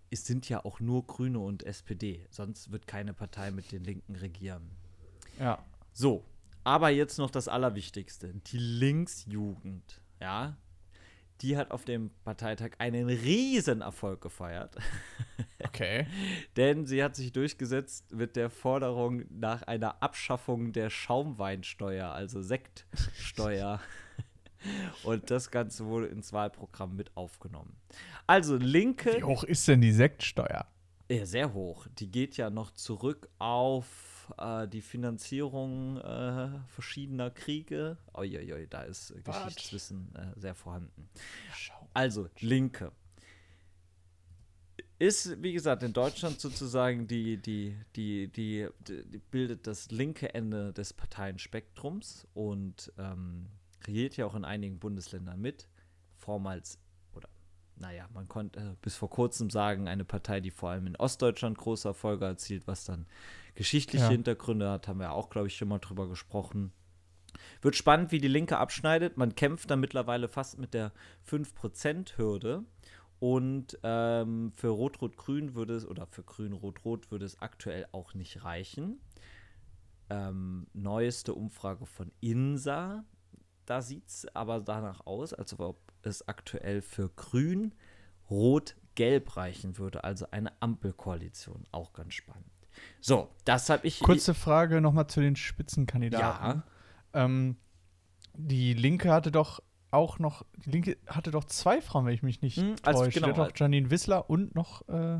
es 0.09 0.25
sind 0.25 0.47
ja 0.47 0.63
auch 0.63 0.79
nur 0.79 1.05
Grüne 1.05 1.39
und 1.39 1.63
SPD, 1.63 2.25
sonst 2.29 2.71
wird 2.71 2.87
keine 2.87 3.13
Partei 3.13 3.51
mit 3.51 3.71
den 3.71 3.83
Linken 3.83 4.15
regieren. 4.15 4.69
Ja. 5.39 5.59
So, 5.91 6.23
aber 6.63 6.89
jetzt 6.89 7.17
noch 7.17 7.29
das 7.29 7.47
Allerwichtigste, 7.47 8.33
die 8.47 8.57
Linksjugend, 8.57 10.01
ja, 10.21 10.55
die 11.41 11.57
hat 11.57 11.71
auf 11.71 11.85
dem 11.85 12.11
Parteitag 12.23 12.71
einen 12.77 13.07
riesen 13.07 13.81
Erfolg 13.81 14.21
gefeiert. 14.21 14.75
Okay. 15.65 16.05
Denn 16.57 16.85
sie 16.85 17.03
hat 17.03 17.15
sich 17.15 17.31
durchgesetzt 17.31 18.11
mit 18.11 18.35
der 18.35 18.49
Forderung 18.49 19.23
nach 19.29 19.63
einer 19.63 20.03
Abschaffung 20.03 20.73
der 20.73 20.89
Schaumweinsteuer, 20.89 22.11
also 22.11 22.41
Sektsteuer. 22.41 23.79
Und 25.03 25.31
das 25.31 25.51
Ganze 25.51 25.85
wurde 25.85 26.07
ins 26.07 26.31
Wahlprogramm 26.31 26.95
mit 26.95 27.15
aufgenommen. 27.17 27.75
Also 28.27 28.57
Linke. 28.57 29.17
Wie 29.17 29.23
hoch 29.23 29.43
ist 29.43 29.67
denn 29.67 29.81
die 29.81 29.93
Sektsteuer? 29.93 30.67
Ja, 31.09 31.25
sehr 31.25 31.53
hoch. 31.53 31.87
Die 31.97 32.11
geht 32.11 32.37
ja 32.37 32.49
noch 32.49 32.71
zurück 32.71 33.29
auf 33.39 34.12
äh, 34.37 34.67
die 34.67 34.81
Finanzierung 34.81 35.97
äh, 35.97 36.49
verschiedener 36.67 37.29
Kriege. 37.31 37.97
Uiuiui, 38.15 38.67
da 38.67 38.83
ist 38.83 39.13
Was? 39.25 39.43
Geschichtswissen 39.45 40.13
äh, 40.15 40.39
sehr 40.39 40.55
vorhanden. 40.55 41.09
Also, 41.93 42.29
Linke. 42.39 42.91
Ist, 44.99 45.41
wie 45.41 45.53
gesagt, 45.53 45.83
in 45.83 45.91
Deutschland 45.91 46.39
sozusagen 46.39 47.07
die, 47.07 47.37
die, 47.37 47.75
die, 47.95 48.29
die, 48.29 48.69
die 48.87 49.17
bildet 49.31 49.67
das 49.67 49.91
linke 49.91 50.33
Ende 50.33 50.71
des 50.71 50.93
Parteienspektrums 50.93 52.25
und 52.33 52.93
ähm, 52.97 53.47
regiert 53.85 54.15
ja 54.17 54.25
auch 54.25 54.35
in 54.35 54.45
einigen 54.45 54.79
Bundesländern 54.79 55.41
mit. 55.41 55.67
Vormals, 56.15 56.79
oder 57.13 57.27
naja, 57.75 58.07
man 58.13 58.27
konnte 58.27 58.77
bis 58.81 58.95
vor 58.95 59.09
kurzem 59.09 59.49
sagen, 59.49 59.87
eine 59.87 60.05
Partei, 60.05 60.39
die 60.39 60.51
vor 60.51 60.69
allem 60.69 60.87
in 60.87 60.95
Ostdeutschland 60.95 61.57
große 61.57 61.87
Erfolge 61.87 62.25
erzielt, 62.25 62.65
was 62.67 62.85
dann 62.85 63.05
geschichtliche 63.55 64.05
Ja. 64.05 64.11
Hintergründe 64.11 64.69
hat, 64.69 64.87
haben 64.87 64.99
wir 64.99 65.11
auch, 65.11 65.29
glaube 65.29 65.47
ich, 65.47 65.55
schon 65.55 65.67
mal 65.67 65.79
drüber 65.79 66.07
gesprochen. 66.07 66.71
Wird 67.61 67.75
spannend, 67.75 68.11
wie 68.11 68.19
die 68.19 68.27
Linke 68.27 68.57
abschneidet. 68.57 69.17
Man 69.17 69.35
kämpft 69.35 69.71
da 69.71 69.75
mittlerweile 69.75 70.27
fast 70.27 70.59
mit 70.59 70.73
der 70.73 70.91
5%-Hürde. 71.27 72.63
Und 73.19 73.79
ähm, 73.83 74.51
für 74.55 74.67
Rot-Rot-Grün 74.67 75.55
würde 75.55 75.75
es, 75.75 75.87
oder 75.87 76.05
für 76.07 76.23
Grün-Rot-Rot 76.23 77.09
würde 77.09 77.25
es 77.25 77.39
aktuell 77.39 77.87
auch 77.91 78.13
nicht 78.13 78.43
reichen. 78.43 78.99
Ähm, 80.09 80.67
neueste 80.73 81.33
Umfrage 81.33 81.85
von 81.85 82.11
INSA, 82.19 83.05
da 83.65 83.81
sieht 83.81 84.07
es 84.07 84.27
aber 84.35 84.59
danach 84.59 85.05
aus, 85.05 85.33
als 85.33 85.57
ob 85.57 85.79
es 86.01 86.27
aktuell 86.27 86.81
für 86.81 87.09
Grün, 87.09 87.73
Rot-Gelb 88.29 89.37
reichen 89.37 89.77
würde. 89.77 90.03
Also 90.03 90.27
eine 90.31 90.51
Ampelkoalition. 90.61 91.63
Auch 91.71 91.93
ganz 91.93 92.13
spannend. 92.13 92.52
So, 93.01 93.29
das 93.45 93.69
habe 93.69 93.85
ich. 93.87 93.99
Kurze 93.99 94.33
Frage 94.33 94.81
nochmal 94.81 95.07
zu 95.07 95.21
den 95.21 95.35
Spitzenkandidaten. 95.35 96.63
Ja. 97.13 97.25
Ähm, 97.25 97.57
die 98.35 98.73
Linke 98.73 99.11
hatte 99.11 99.31
doch 99.31 99.61
auch 99.91 100.17
noch, 100.19 100.43
die 100.65 100.71
Linke 100.71 100.97
hatte 101.07 101.29
doch 101.31 101.43
zwei 101.43 101.81
Frauen, 101.81 102.05
wenn 102.05 102.13
ich 102.13 102.23
mich 102.23 102.41
nicht 102.41 102.57
Hm, 102.57 102.75
also 102.83 103.03
täusche. 103.03 103.21
genau, 103.21 103.33
doch 103.33 103.51
Janine 103.55 103.91
Wissler 103.91 104.29
und 104.29 104.55
noch, 104.55 104.87
äh, 104.89 105.19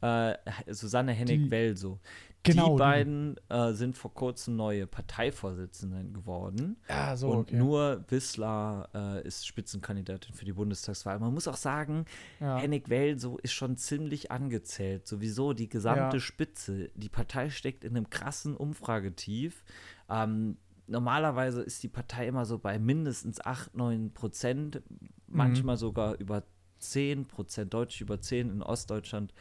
äh, 0.00 0.36
Susanne 0.68 1.12
Hennig-Welso. 1.12 2.00
Genau, 2.42 2.74
die 2.74 2.78
beiden 2.78 3.36
äh, 3.48 3.72
sind 3.72 3.96
vor 3.96 4.12
kurzem 4.14 4.56
neue 4.56 4.86
Parteivorsitzenden 4.86 6.12
geworden. 6.12 6.76
ja, 6.88 7.16
so, 7.16 7.30
und 7.30 7.38
okay. 7.38 7.56
nur 7.56 8.04
Wissler 8.08 8.88
äh, 8.94 9.26
ist 9.26 9.46
Spitzenkandidatin 9.46 10.34
für 10.34 10.44
die 10.44 10.52
Bundestagswahl. 10.52 11.18
Man 11.18 11.32
muss 11.32 11.48
auch 11.48 11.56
sagen, 11.56 12.06
ja. 12.40 12.58
Hennig 12.58 12.88
Welso 12.88 13.38
ist 13.38 13.52
schon 13.52 13.76
ziemlich 13.76 14.30
angezählt. 14.30 15.06
Sowieso 15.06 15.52
die 15.52 15.68
gesamte 15.68 16.16
Ja. 16.16 16.20
Spitze. 16.20 16.90
Die 16.94 17.08
Partei 17.08 17.50
steckt 17.50 17.84
in 17.84 17.96
einem 17.96 18.10
krassen 18.10 18.56
Umfragetief. 18.56 19.64
Ähm, 20.08 20.56
normalerweise 20.86 21.62
ist 21.62 21.82
die 21.82 21.88
Partei 21.88 22.26
immer 22.26 22.44
so 22.44 22.58
bei 22.58 22.78
mindestens 22.78 23.40
8, 23.40 23.74
9 23.76 24.12
Prozent, 24.12 24.82
manchmal 25.26 25.76
sogar 25.76 26.14
über 26.18 26.44
10 26.78 27.26
Prozent, 27.26 27.72
deutlich 27.72 28.00
über 28.00 28.20
10 28.20 28.50
in 28.50 28.62
Ostdeutschland. 28.62 29.32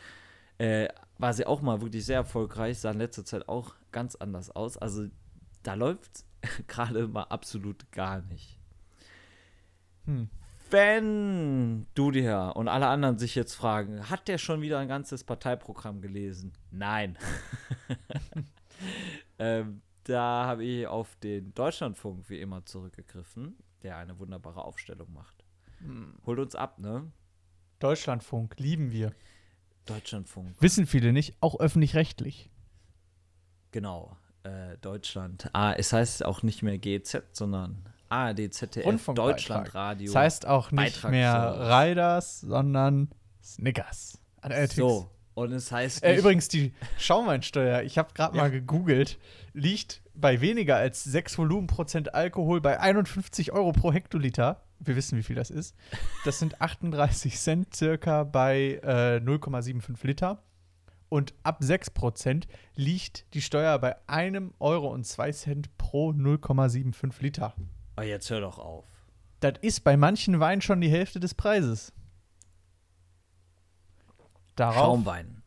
Äh, 0.58 0.90
war 1.22 1.34
sie 1.34 1.46
auch 1.46 1.62
mal 1.62 1.82
wirklich 1.82 2.06
sehr 2.06 2.18
erfolgreich, 2.18 2.80
sah 2.80 2.92
in 2.92 2.98
letzter 2.98 3.24
Zeit 3.24 3.48
auch 3.48 3.76
ganz 3.92 4.16
anders 4.16 4.50
aus. 4.50 4.78
Also 4.78 5.08
da 5.64 5.76
läuft 5.76 6.26
gerade 6.68 7.08
mal 7.08 7.24
absolut 7.24 7.92
gar 7.92 8.22
nicht. 8.24 8.60
Hm. 10.06 10.30
Wenn 10.72 11.86
du 11.96 12.12
dir 12.12 12.54
und 12.56 12.70
alle 12.70 12.88
anderen 12.88 13.20
sich 13.20 13.36
jetzt 13.36 13.54
fragen, 13.54 14.10
hat 14.10 14.30
der 14.30 14.38
schon 14.38 14.62
wieder 14.62 14.80
ein 14.80 14.88
ganzes 14.88 15.24
Parteiprogramm 15.24 16.02
gelesen? 16.02 16.54
Nein. 16.72 17.18
ähm, 19.40 19.82
da 20.06 20.46
habe 20.46 20.64
ich 20.64 20.88
auf 20.88 21.16
den 21.18 21.54
Deutschlandfunk 21.54 22.30
wie 22.30 22.40
immer 22.40 22.66
zurückgegriffen, 22.66 23.58
der 23.84 23.98
eine 23.98 24.18
wunderbare 24.18 24.64
Aufstellung 24.64 25.12
macht. 25.14 25.44
Holt 26.26 26.40
uns 26.40 26.56
ab, 26.56 26.80
ne? 26.80 27.12
Deutschlandfunk, 27.80 28.60
lieben 28.60 28.92
wir. 28.92 29.14
Deutschlandfunk, 29.86 30.56
Wissen 30.62 30.86
viele 30.88 31.12
nicht, 31.14 31.36
auch 31.42 31.60
öffentlich-rechtlich. 31.60 32.50
genau. 33.72 34.16
Äh, 34.44 34.78
Deutschland. 34.82 35.50
Ah, 35.54 35.74
es 35.74 35.94
heißt 35.94 36.26
auch 36.26 36.42
nicht 36.42 36.64
mehr 36.64 36.80
GZ, 36.80 37.24
sondern 37.32 37.86
ARD, 38.10 38.52
ZDF. 38.52 39.06
Deutschlandradio. 39.14 40.08
Das 40.08 40.16
heißt 40.16 40.48
auch 40.48 40.72
nicht 40.72 40.96
Beitrag 40.96 41.12
mehr 41.12 41.54
für- 41.56 41.70
Riders, 41.70 42.42
sondern 42.42 43.10
Snickers. 43.44 44.18
An 44.42 44.52
RTX. 44.52 44.76
so. 44.76 45.12
Und 45.36 45.52
es 45.54 45.72
heißt. 45.72 46.04
Äh, 46.04 46.16
übrigens, 46.18 46.48
die 46.48 46.74
Schaumweinsteuer, 46.98 47.84
ich 47.84 47.98
habe 48.00 48.14
gerade 48.16 48.36
Ja. 48.36 48.44
mal 48.44 48.50
gegoogelt, 48.52 49.20
liegt 49.54 50.02
bei 50.16 50.42
weniger 50.42 50.76
als 50.76 51.04
6 51.04 51.38
Volumenprozent 51.38 52.16
Alkohol 52.16 52.62
bei 52.62 52.80
51 52.80 53.52
Euro 53.52 53.72
pro 53.74 53.94
Hektoliter. 53.94 54.64
Wir 54.84 54.96
wissen, 54.96 55.18
wie 55.18 55.24
viel 55.24 55.36
das 55.36 55.52
ist. 55.52 55.76
Das 56.26 56.40
sind 56.40 56.60
38 56.60 57.38
Cent 57.38 57.76
circa 57.76 58.24
bei 58.24 58.80
äh, 58.84 59.18
0,75 59.18 60.08
Liter. 60.08 60.44
Und 61.10 61.34
ab 61.44 61.58
6 61.60 61.90
Prozent 61.90 62.48
liegt 62.76 63.34
die 63.34 63.42
Steuer 63.42 63.78
bei 63.80 63.96
1 64.08 64.54
Euro 64.60 64.88
und 64.92 65.06
2 65.06 65.32
Cent 65.34 65.78
pro 65.78 66.12
0,75 66.12 67.22
Liter. 67.22 67.54
Oh, 67.98 68.02
jetzt 68.02 68.30
hör 68.30 68.40
doch 68.40 68.58
auf. 68.58 68.86
Das 69.42 69.54
ist 69.62 69.84
bei 69.84 69.98
manchen 69.98 70.40
Weinen 70.40 70.62
schon 70.62 70.80
die 70.82 70.90
Hälfte 70.90 71.20
des 71.20 71.34
Preises. 71.34 71.92
Darauf 74.56 74.76
Schaumwein. 74.76 75.42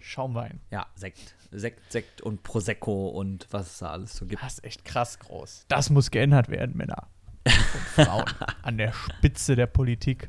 Schaumwein. 0.00 0.60
Ja, 0.70 0.86
Sekt. 0.94 1.36
Sekt, 1.52 1.92
Sekt 1.92 2.20
und 2.22 2.42
Prosecco 2.42 3.08
und 3.08 3.46
was 3.50 3.66
es 3.72 3.78
da 3.78 3.90
alles 3.90 4.16
so 4.16 4.26
gibt. 4.26 4.42
Das 4.42 4.54
ist 4.54 4.64
echt 4.64 4.84
krass 4.84 5.18
groß. 5.18 5.66
Das 5.68 5.90
muss 5.90 6.10
geändert 6.10 6.48
werden, 6.48 6.76
Männer. 6.76 7.08
Und 7.46 8.04
Frauen 8.04 8.24
an 8.62 8.78
der 8.78 8.92
Spitze 8.92 9.56
der 9.56 9.66
Politik. 9.66 10.28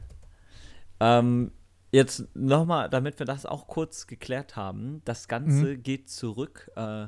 Ähm, 1.00 1.52
jetzt 1.92 2.26
nochmal, 2.36 2.90
damit 2.90 3.20
wir 3.20 3.26
das 3.26 3.46
auch 3.46 3.68
kurz 3.68 4.08
geklärt 4.08 4.56
haben. 4.56 5.02
Das 5.06 5.28
Ganze 5.28 5.78
geht 5.78 6.10
zurück 6.10 6.70
äh, 6.76 7.08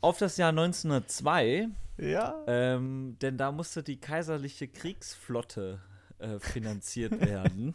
auf 0.00 0.18
das 0.18 0.36
Jahr 0.36 0.50
1902, 0.50 1.68
Ja. 1.98 2.34
ähm, 2.46 3.16
denn 3.20 3.36
da 3.38 3.52
musste 3.52 3.82
die 3.82 4.00
kaiserliche 4.00 4.68
Kriegsflotte 4.68 5.80
äh, 6.18 6.38
finanziert 6.38 7.20
werden. 7.20 7.74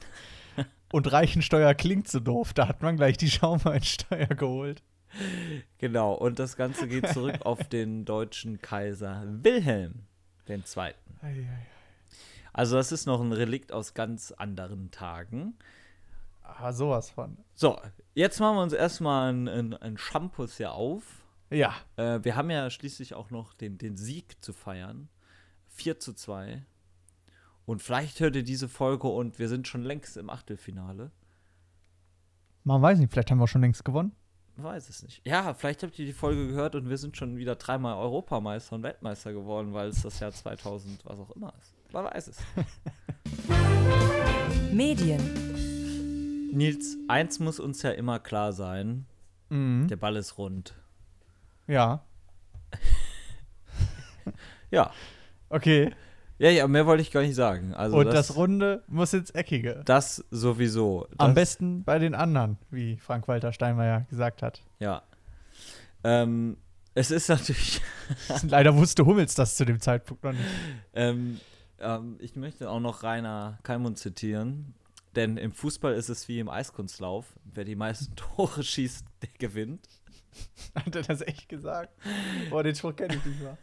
Und 0.91 1.12
Reichensteuer 1.12 1.74
klingt 1.74 2.07
so 2.10 2.19
doof. 2.19 2.53
Da 2.53 2.67
hat 2.67 2.81
man 2.81 2.98
gleich 2.98 3.17
die 3.17 3.29
Schaumweinsteuer 3.31 4.27
geholt. 4.27 4.83
genau, 5.77 6.13
und 6.13 6.39
das 6.39 6.55
Ganze 6.55 6.88
geht 6.88 7.07
zurück 7.10 7.39
auf 7.45 7.67
den 7.67 8.05
deutschen 8.05 8.60
Kaiser 8.62 9.24
Wilhelm 9.27 10.03
II. 10.60 10.93
Also 12.53 12.75
das 12.75 12.91
ist 12.91 13.05
noch 13.05 13.22
ein 13.22 13.31
Relikt 13.31 13.72
aus 13.72 13.93
ganz 13.93 14.31
anderen 14.31 14.91
Tagen. 14.91 15.55
Ah, 16.43 16.74
sowas 16.74 17.10
von. 17.10 17.38
So, 17.55 17.79
jetzt 18.13 18.39
machen 18.39 18.58
wir 18.58 18.63
uns 18.63 18.74
erstmal 18.74 19.29
einen, 19.29 19.48
einen, 19.48 19.74
einen 19.74 19.98
Shampoos 19.98 20.58
hier 20.58 20.74
auf. 20.74 21.25
Ja. 21.50 21.74
Äh, 21.96 22.20
wir 22.24 22.36
haben 22.36 22.50
ja 22.50 22.70
schließlich 22.70 23.13
auch 23.13 23.29
noch 23.29 23.53
den, 23.53 23.77
den 23.77 23.98
Sieg 23.98 24.43
zu 24.43 24.53
feiern. 24.53 25.10
4 25.70 26.00
zu 26.00 26.13
2. 26.13 26.65
Und 27.65 27.81
vielleicht 27.81 28.20
hört 28.20 28.36
ihr 28.36 28.43
diese 28.43 28.67
Folge 28.67 29.08
und 29.08 29.39
wir 29.39 29.48
sind 29.48 29.67
schon 29.67 29.84
längst 29.84 30.17
im 30.17 30.29
Achtelfinale. 30.29 31.12
Man 32.63 32.81
weiß 32.81 33.00
nicht, 33.00 33.12
vielleicht 33.12 33.31
haben 33.31 33.39
wir 33.39 33.48
schon 33.48 33.62
längst 33.62 33.86
gewonnen. 33.86 34.13
Man 34.62 34.74
weiß 34.74 34.89
es 34.89 35.01
nicht. 35.01 35.25
Ja, 35.25 35.56
vielleicht 35.56 35.82
habt 35.82 35.98
ihr 35.98 36.06
die 36.06 36.13
Folge 36.13 36.48
gehört 36.48 36.75
und 36.75 36.88
wir 36.88 36.98
sind 36.98 37.18
schon 37.18 37.36
wieder 37.38 37.56
dreimal 37.56 37.96
Europameister 37.98 38.75
und 38.75 38.84
Weltmeister 38.84 39.34
geworden, 39.34 39.74
weil 39.74 39.89
es 39.89 40.03
das 40.03 40.20
Jahr 40.20 40.32
2000 40.32 41.03
was 41.03 41.20
auch 41.20 41.32
immer 41.32 41.51
ist. 41.60 41.74
Man 41.91 42.06
weiß 42.06 42.27
es. 42.27 42.38
Medien, 44.72 46.51
Nils, 46.53 46.96
eins 47.08 47.39
muss 47.39 47.60
uns 47.60 47.82
ja 47.82 47.89
immer 47.91 48.20
klar 48.20 48.53
sein: 48.53 49.08
Mhm. 49.50 49.88
der 49.88 49.96
Ball 49.96 50.15
ist 50.15 50.38
rund. 50.38 50.75
Ja. 51.68 52.03
Ja. 54.70 54.94
Okay. 55.50 55.91
Ja, 56.41 56.50
ja, 56.50 56.67
mehr 56.67 56.88
wollte 56.88 57.03
ich 57.03 57.12
gar 57.12 57.21
nicht 57.21 57.36
sagen. 57.36 57.75
Also 57.75 57.98
Und 57.98 58.07
das, 58.07 58.36
Runde 58.36 58.83
muss 58.88 59.13
ins 59.13 59.29
Eckige. 59.29 59.83
das 59.86 60.25
sowieso. 60.31 61.05
Das, 61.12 61.19
Am 61.19 61.36
besten 61.36 61.83
bei 61.83 62.00
den 62.00 62.15
anderen, 62.15 62.57
wie 62.71 62.98
Frank-Walter 62.98 63.53
Steinmeier 63.53 64.07
gesagt 64.10 64.41
hat. 64.41 64.63
Ja. 64.79 65.03
Ähm, 66.03 66.57
es 66.95 67.12
ist 67.12 67.29
natürlich. 67.29 67.79
Leider 68.48 68.75
wusste 68.75 69.05
Hummels 69.05 69.36
das 69.36 69.55
zu 69.55 69.65
dem 69.65 69.79
Zeitpunkt 69.79 70.24
noch 70.24 70.31
nicht. 70.31 70.43
ähm, 70.95 71.39
ähm, 71.79 72.15
ich 72.17 72.36
möchte 72.36 72.71
auch 72.71 72.79
noch 72.79 73.03
Rainer 73.03 73.60
Kalmund 73.62 74.00
zitieren. 74.00 74.74
Denn 75.15 75.38
im 75.38 75.51
Fußball 75.51 75.93
ist 75.93 76.10
es 76.10 76.27
wie 76.27 76.39
im 76.39 76.50
Eiskunstlauf. 76.50 77.36
Wer 77.43 77.65
die 77.65 77.75
meisten 77.75 78.15
Tore 78.15 78.63
schießt, 78.63 79.05
der 79.21 79.29
gewinnt. 79.38 79.88
Hat 80.74 80.95
er 80.95 81.03
das 81.03 81.21
echt 81.21 81.50
gesagt? 81.50 81.93
Boah, 82.50 82.63
den 82.63 82.74
Spruch 82.74 82.95
kenne 82.95 83.13
ich 83.13 83.25
nicht 83.25 83.43
mal. 83.43 83.60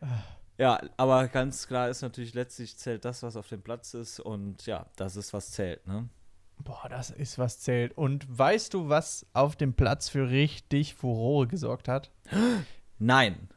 Ja, 0.56 0.80
aber 0.96 1.26
ganz 1.28 1.66
klar 1.66 1.88
ist 1.88 2.02
natürlich, 2.02 2.34
letztlich 2.34 2.76
zählt 2.76 3.04
das, 3.04 3.22
was 3.22 3.36
auf 3.36 3.48
dem 3.48 3.60
Platz 3.62 3.92
ist. 3.94 4.20
Und 4.20 4.66
ja, 4.66 4.86
das 4.96 5.16
ist, 5.16 5.32
was 5.32 5.50
zählt, 5.50 5.86
ne? 5.86 6.08
Boah, 6.62 6.88
das 6.88 7.10
ist 7.10 7.38
was 7.38 7.58
zählt. 7.58 7.96
Und 7.98 8.26
weißt 8.38 8.72
du, 8.74 8.88
was 8.88 9.26
auf 9.32 9.56
dem 9.56 9.74
Platz 9.74 10.08
für 10.08 10.30
richtig 10.30 10.94
Furore 10.94 11.48
gesorgt 11.48 11.88
hat? 11.88 12.12
Nein. 12.98 13.48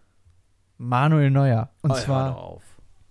Manuel 0.78 1.30
Neuer. 1.30 1.70
Und 1.84 1.92
Oh, 1.92 1.96
zwar 1.96 2.38
auf. 2.38 2.64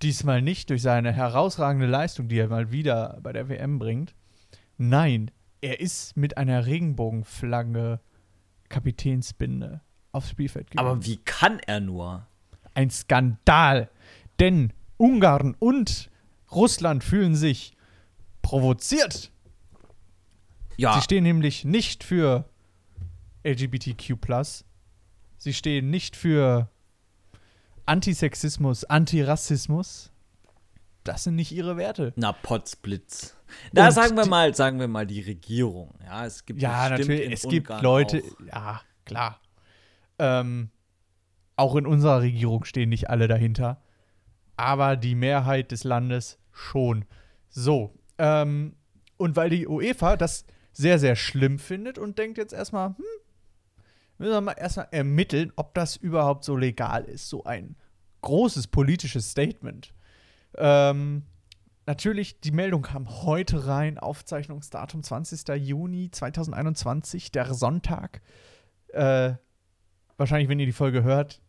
diesmal 0.03 0.43
nicht 0.43 0.71
durch 0.71 0.83
seine 0.83 1.13
herausragende 1.13 1.87
Leistung, 1.87 2.27
die 2.29 2.39
er 2.39 2.49
mal 2.49 2.73
wieder 2.73 3.19
bei 3.23 3.33
der 3.33 3.49
WM 3.49 3.79
bringt. 3.79 4.15
Nein, 4.77 5.31
er 5.61 5.79
ist 5.81 6.17
mit 6.17 6.37
einer 6.37 6.67
Regenbogenflagge 6.67 8.01
Kapitänsbinde 8.69 9.81
aufs 10.13 10.31
Spielfeld 10.31 10.71
gegangen. 10.73 10.89
Aber 10.89 11.05
wie 11.07 11.17
kann 11.19 11.61
er 11.61 11.81
nur? 11.81 12.27
Ein 12.77 12.91
Skandal. 12.91 13.91
Denn 14.39 14.73
Ungarn 14.99 15.57
und 15.59 16.11
Russland 16.53 17.03
fühlen 17.03 17.35
sich 17.35 17.73
provoziert. 18.43 19.33
Ja, 20.77 20.95
Sie 20.95 21.01
stehen 21.03 21.25
nämlich 21.25 21.65
nicht 21.65 22.05
für 22.05 22.45
LGBTQ. 23.45 24.15
Sie 25.39 25.55
stehen 25.55 25.91
nicht 25.91 26.17
für 26.17 26.69
Antisexismus, 27.87 28.85
Antirassismus. 28.85 30.13
Das 31.03 31.25
sind 31.25 31.37
nicht 31.37 31.53
ihre 31.53 31.77
Werte. 31.77 32.13
na 32.17 32.33
Potzblitz. 32.33 33.37
Da 33.73 33.87
Und 33.87 33.93
sagen 33.93 34.17
wir 34.17 34.27
mal, 34.27 34.55
sagen 34.55 34.81
wir 34.81 34.89
mal 34.89 35.07
die 35.07 35.21
Regierung. 35.21 35.95
Ja, 36.05 36.27
es 36.27 36.45
gibt 36.45 36.61
Ja, 36.61 36.91
natürlich. 36.91 37.33
Es 37.33 37.49
gibt 37.49 37.69
Ungarn 37.71 37.83
Leute, 37.83 38.23
Auch, 38.23 38.47
ja, 38.47 38.81
klar. 39.05 39.41
Ähm, 40.19 40.71
auch 41.57 41.75
in 41.77 41.87
unserer 41.87 42.21
Regierung 42.21 42.65
stehen 42.65 42.89
nicht 42.89 43.11
alle 43.11 43.29
dahinter. 43.29 43.83
Aber 44.57 44.97
die 44.97 45.15
Mehrheit 45.15 45.73
des 45.73 45.85
Landes 45.85 46.39
schon. 46.53 47.05
So. 47.49 47.95
Ähm, 48.19 48.77
und 49.17 49.37
weil 49.37 49.51
die 49.51 49.67
UEFA 49.67 50.17
das 50.17 50.45
sehr, 50.73 50.99
sehr 50.99 51.17
schlimm 51.17 51.59
findet 51.59 51.99
und 51.99 52.19
denkt 52.19 52.39
jetzt 52.39 52.53
erstmal, 52.53 52.89
hm, 52.89 53.05
müssen 54.19 54.33
wir 54.33 54.41
mal 54.41 54.53
erstmal 54.53 54.89
ermitteln, 54.91 55.53
ob 55.57 55.75
das 55.75 55.97
überhaupt 55.97 56.45
so 56.45 56.57
legal 56.57 57.05
ist. 57.05 57.29
So 57.29 57.45
ein 57.45 57.77
großes 58.23 58.69
politisches 58.69 59.31
Statement. 59.31 59.95
Ähm, 60.57 61.25
Natürlich, 61.87 62.41
die 62.41 62.51
Meldung 62.51 62.83
kam 62.83 63.23
heute 63.23 63.69
rein, 63.69 63.97
Aufzeichnungsdatum 63.97 65.05
20. 65.05 65.49
Juni 65.57 66.11
2021, 66.11 67.31
der 67.31 67.55
Sonntag. 67.55 68.23
Äh, 68.89 69.35
wahrscheinlich, 70.17 70.49
wenn 70.49 70.59
ihr 70.59 70.67
die 70.67 70.73
Folge 70.73 71.05
hört, 71.05 71.41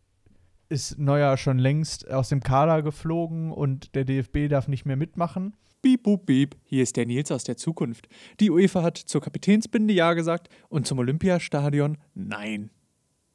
ist 0.68 0.98
Neuer 0.98 1.36
schon 1.36 1.58
längst 1.58 2.10
aus 2.10 2.28
dem 2.28 2.42
Kader 2.42 2.82
geflogen 2.82 3.52
und 3.52 3.94
der 3.94 4.04
DFB 4.04 4.48
darf 4.48 4.68
nicht 4.68 4.84
mehr 4.84 4.96
mitmachen. 4.96 5.54
Piep, 5.80 6.02
bup, 6.02 6.26
piep. 6.26 6.56
Hier 6.64 6.82
ist 6.82 6.96
der 6.96 7.06
Nils 7.06 7.30
aus 7.30 7.44
der 7.44 7.56
Zukunft. 7.56 8.08
Die 8.40 8.50
UEFA 8.50 8.82
hat 8.82 8.98
zur 8.98 9.20
Kapitänsbinde 9.20 9.94
Ja 9.94 10.14
gesagt 10.14 10.48
und 10.68 10.86
zum 10.86 10.98
Olympiastadion 10.98 11.98
Nein. 12.14 12.70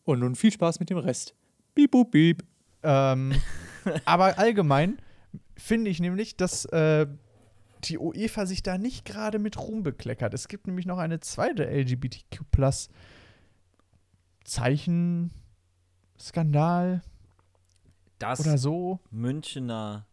Und 0.04 0.20
nun 0.20 0.36
viel 0.36 0.52
Spaß 0.52 0.80
mit 0.80 0.90
dem 0.90 0.98
Rest. 0.98 1.36
Piep, 1.74 1.92
bup, 1.92 2.12
piep. 2.12 2.44
Ähm, 2.84 3.34
aber 4.06 4.38
allgemein 4.38 4.98
finde 5.56 5.90
ich 5.90 6.00
nämlich, 6.02 6.36
dass 6.36 6.66
äh, 6.66 7.08
die 7.86 7.98
UEFA 7.98 8.46
sich 8.46 8.62
da 8.62 8.78
nicht 8.78 9.06
gerade 9.06 9.40
mit 9.40 9.58
Ruhm 9.58 9.84
bekleckert. 9.84 10.34
Es 10.34 10.48
gibt 10.48 10.68
nämlich 10.68 10.86
noch 10.86 10.98
eine 10.98 11.20
zweite 11.22 11.66
LGBTQ 11.66 12.42
Zeichen 14.44 15.32
Skandal 16.20 17.02
das 18.24 18.40
oder 18.40 18.58
so. 18.58 19.00
Münchner 19.12 20.06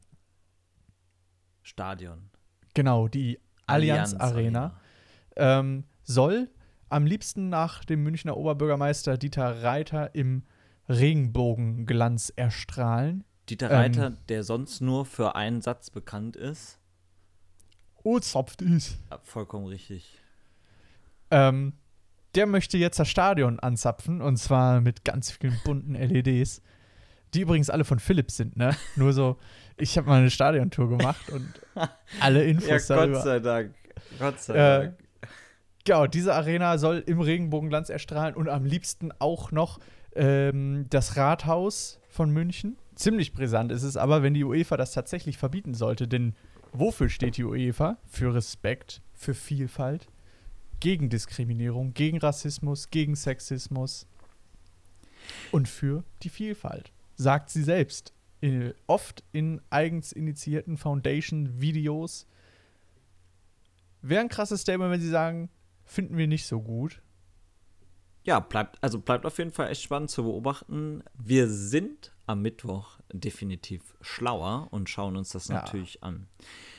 Stadion. 1.63 2.31
Genau, 2.75 3.09
die 3.09 3.39
Allianz, 3.67 4.15
Arena, 4.15 4.79
Ähm, 5.37 5.85
soll 6.03 6.49
am 6.89 7.07
liebsten 7.07 7.49
nach 7.49 7.85
dem 7.85 8.03
Münchner 8.03 8.37
Oberbürgermeister 8.37 9.17
Dieter 9.17 9.63
Reiter 9.63 10.15
im 10.15 10.43
Regenbogenglanz 10.89 12.33
erstrahlen. 12.35 13.25
Dieter 13.49 13.71
Ähm, 13.71 13.77
Reiter, 13.77 14.11
der 14.29 14.43
sonst 14.43 14.81
nur 14.81 15.05
für 15.07 15.37
einen 15.37 15.61
Satz 15.61 15.91
bekannt 15.91 16.37
ist. 16.37 16.79
Oh, 18.03 18.19
zopft 18.19 18.63
ist. 18.63 18.99
Ja, 19.11 19.21
vollkommen 19.23 19.67
richtig. 19.67 20.19
Ähm, 21.31 21.75
der 22.35 22.47
möchte 22.47 22.79
jetzt 22.79 22.99
das 22.99 23.09
Stadion 23.09 23.61
anzapfen 23.61 24.21
und 24.21 24.37
zwar 24.37 24.81
mit 24.81 25.05
ganz 25.05 25.31
vielen 25.31 25.59
bunten 25.65 25.95
LEDs, 25.95 26.63
die 27.35 27.43
übrigens 27.43 27.71
alle 27.71 27.85
von 27.85 27.99
Philips 27.99 28.37
sind, 28.37 28.57
ne? 28.57 28.77
Nur 28.97 29.13
so, 29.13 29.39
ich 29.77 29.97
habe 29.97 30.09
mal 30.09 30.21
eine 30.21 30.31
Stadiontour 30.31 30.89
gemacht 30.89 31.31
und 31.31 31.49
alle 32.21 32.45
Infos 32.45 32.87
darüber. 32.87 33.21
sei 33.21 33.41
Dank. 33.41 33.75
Gott 34.19 34.41
sei 34.41 34.85
Äh, 34.85 34.93
Genau, 35.85 36.07
diese 36.07 36.35
Arena 36.35 36.77
soll 36.79 37.03
im 37.07 37.21
Regenbogenglanz 37.21 37.89
erstrahlen 37.89 38.35
und 38.35 38.49
am 38.49 38.65
liebsten 38.65 39.13
auch 39.19 39.51
noch 39.51 39.81
ähm, 40.15 40.87
das 40.91 41.17
Rathaus 41.17 42.01
von 42.09 42.31
München. 42.31 42.77
Ziemlich 42.95 43.33
brisant 43.33 43.73
ist 43.73 43.83
es 43.83 43.97
aber, 43.97 44.23
wenn 44.23 44.35
die 44.35 44.45
UEFA 44.45 44.77
das 44.77 44.93
tatsächlich 44.93 45.39
verbieten 45.39 45.73
sollte, 45.73 46.07
denn 46.07 46.35
wofür 46.73 47.09
steht 47.09 47.39
die 47.39 47.45
UEFA? 47.45 47.97
Für 48.07 48.35
Respekt, 48.35 49.01
für 49.15 49.33
Vielfalt, 49.33 50.07
gegen 50.81 51.09
Diskriminierung, 51.09 51.95
gegen 51.95 52.19
Rassismus, 52.19 52.91
gegen 52.91 53.17
Sexismus 53.17 54.07
und 55.51 55.67
für 55.67 56.05
die 56.23 56.29
Vielfalt, 56.29 56.93
sagt 57.21 57.51
sie 57.51 57.63
selbst. 57.63 58.15
In, 58.41 58.73
oft 58.87 59.23
in 59.33 59.61
eigens 59.69 60.13
initiierten 60.13 60.79
Foundation-Videos. 60.79 62.27
Wäre 64.01 64.23
ein 64.23 64.31
krasses 64.31 64.63
Statement, 64.63 64.91
wenn 64.91 65.01
sie 65.01 65.11
sagen, 65.11 65.51
finden 65.85 66.17
wir 66.17 66.27
nicht 66.27 66.47
so 66.47 66.63
gut. 66.63 67.03
Ja, 68.25 68.41
bleibt, 68.41 68.83
also 68.83 68.99
bleibt 68.99 69.27
auf 69.27 69.37
jeden 69.39 69.51
Fall 69.51 69.69
echt 69.69 69.83
spannend 69.83 70.11
zu 70.11 70.23
beobachten. 70.23 71.03
Wir 71.15 71.49
sind 71.49 72.13
am 72.27 72.41
Mittwoch 72.41 72.99
definitiv 73.13 73.83
schlauer 74.01 74.69
und 74.71 74.89
schauen 74.89 75.17
uns 75.17 75.31
das 75.31 75.49
Ja. 75.49 75.57
natürlich 75.57 76.03
an. 76.03 76.27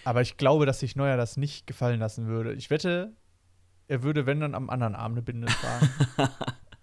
Aber 0.04 0.21
ich 0.21 0.38
glaube, 0.38 0.65
dass 0.65 0.80
sich 0.80 0.95
Neuer 0.95 1.17
das 1.17 1.38
nicht 1.38 1.67
gefallen 1.67 1.99
lassen 1.99 2.25
würde. 2.27 2.54
Ich 2.54 2.69
wette, 2.71 3.13
er 3.88 4.01
würde, 4.01 4.25
wenn 4.25 4.39
dann 4.39 4.56
am 4.56 4.69
anderen 4.69 4.95
Arm 4.95 5.12
eine 5.12 5.21
Binde 5.21 5.47
tragen. 5.47 5.89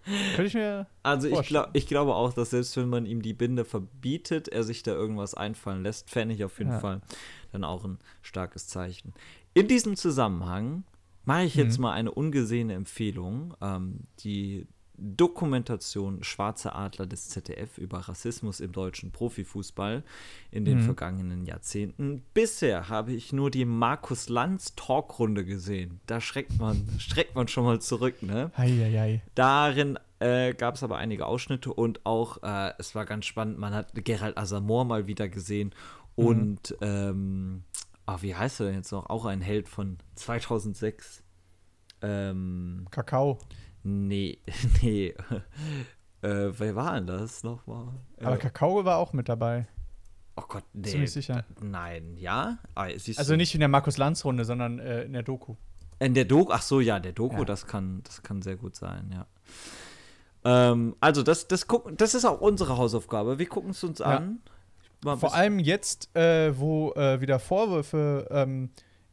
Könnte 0.05 0.45
ich 0.45 0.53
mir. 0.53 0.87
Also 1.03 1.27
ich, 1.27 1.47
glaub, 1.47 1.69
ich 1.73 1.85
glaube 1.87 2.15
auch, 2.15 2.33
dass 2.33 2.51
selbst 2.51 2.75
wenn 2.77 2.89
man 2.89 3.05
ihm 3.05 3.21
die 3.21 3.33
Binde 3.33 3.65
verbietet, 3.65 4.47
er 4.47 4.63
sich 4.63 4.81
da 4.83 4.91
irgendwas 4.91 5.33
einfallen 5.33 5.83
lässt, 5.83 6.09
fände 6.09 6.33
ich 6.35 6.43
auf 6.43 6.57
jeden 6.59 6.71
Ja. 6.71 6.79
Fall 6.79 7.01
dann 7.51 7.63
auch 7.63 7.83
ein 7.85 7.99
starkes 8.21 8.67
Zeichen. 8.67 9.13
In 9.53 9.67
diesem 9.67 9.95
Zusammenhang 9.95 10.83
mache 11.25 11.43
ich 11.43 11.55
jetzt 11.55 11.77
Mhm. 11.77 11.83
mal 11.83 11.91
eine 11.93 12.11
ungesehene 12.11 12.73
Empfehlung. 12.73 13.53
Ähm, 13.61 14.01
die 14.23 14.67
Dokumentation 15.01 16.23
Schwarze 16.23 16.73
Adler 16.75 17.05
des 17.05 17.29
ZDF 17.29 17.77
über 17.77 17.99
Rassismus 17.99 18.59
im 18.59 18.71
deutschen 18.71 19.11
Profifußball 19.11 20.03
in 20.51 20.65
den 20.65 20.79
Mhm. 20.79 20.83
vergangenen 20.83 21.45
Jahrzehnten. 21.45 22.23
Bisher 22.33 22.89
habe 22.89 23.13
ich 23.13 23.31
nur 23.33 23.49
die 23.51 23.65
Markus 23.65 24.29
Lanz 24.29 24.75
Talkrunde 24.75 25.45
gesehen. 25.45 25.99
Da 26.05 26.19
schreckt 26.21 26.57
man, 26.59 26.87
schreckt 26.99 27.35
man 27.35 27.47
schon 27.47 27.63
mal 27.63 27.79
zurück, 27.81 28.21
ne? 28.21 28.51
Heieiei. 28.57 29.21
Darin 29.35 29.97
äh, 30.19 30.53
gab 30.53 30.75
es 30.75 30.83
aber 30.83 30.97
einige 30.97 31.25
Ausschnitte 31.25 31.71
und 31.73 32.05
auch, 32.05 32.43
äh, 32.43 32.73
es 32.77 32.93
war 32.93 33.05
ganz 33.05 33.25
spannend, 33.25 33.57
man 33.57 33.73
hat 33.73 33.93
Gerald 34.03 34.37
Asamoah 34.37 34.83
mal 34.83 35.07
wieder 35.07 35.29
gesehen 35.29 35.73
und, 36.15 36.75
ähm, 36.81 37.63
ah, 38.05 38.17
wie 38.21 38.35
heißt 38.35 38.59
er 38.59 38.65
denn 38.65 38.75
jetzt 38.75 38.91
noch? 38.91 39.09
Auch 39.09 39.23
ein 39.23 39.39
Held 39.39 39.69
von 39.69 39.97
2006. 40.15 41.23
Ähm, 42.01 42.85
Kakao. 42.91 43.39
Nee, 43.83 44.39
nee. 44.81 45.13
äh, 46.21 46.51
wer 46.57 46.75
war 46.75 46.95
denn 46.95 47.07
das 47.07 47.43
nochmal? 47.43 47.87
Aber 48.21 48.35
Äh, 48.35 48.37
Kakao 48.37 48.83
war 48.85 48.97
auch 48.97 49.13
mit 49.13 49.29
dabei. 49.29 49.67
oh 50.35 50.43
Gott, 50.47 50.63
nee. 50.73 50.87
Ziemlich 50.89 51.11
sicher. 51.11 51.43
Nein, 51.61 52.15
ja? 52.17 52.57
Ah, 52.75 52.87
Also 53.17 53.35
nicht 53.35 53.53
in 53.53 53.59
der 53.59 53.69
Markus-Lanz-Runde, 53.69 54.45
sondern 54.45 54.79
äh, 54.79 55.03
in 55.03 55.13
der 55.13 55.23
Doku. 55.23 55.55
In 55.99 56.13
der 56.13 56.25
Doku, 56.25 56.51
ach 56.53 56.61
so, 56.61 56.79
ja, 56.79 56.99
der 56.99 57.11
Doku, 57.11 57.39
Ja. 57.39 57.45
das 57.45 57.67
kann, 57.67 58.01
das 58.03 58.23
kann 58.23 58.41
sehr 58.41 58.55
gut 58.55 58.75
sein, 58.75 59.11
ja. 59.13 59.25
Ähm, 60.45 60.95
also 61.01 61.23
das, 61.23 61.47
das 61.47 61.67
gucken, 61.67 61.97
das 61.97 62.13
ist 62.13 62.23
auch 62.25 62.39
unsere 62.39 62.77
Hausaufgabe. 62.77 63.39
Wir 63.39 63.47
gucken 63.47 63.71
es 63.71 63.83
uns 63.83 63.99
Ja. 63.99 64.05
an. 64.17 64.39
Vor 65.01 65.33
allem 65.33 65.59
jetzt, 65.59 66.13
äh, 66.15 66.57
wo 66.57 66.91
äh, 66.93 67.19
wieder 67.21 67.39
Vorwürfe 67.39 68.27
ähm, 68.31 68.69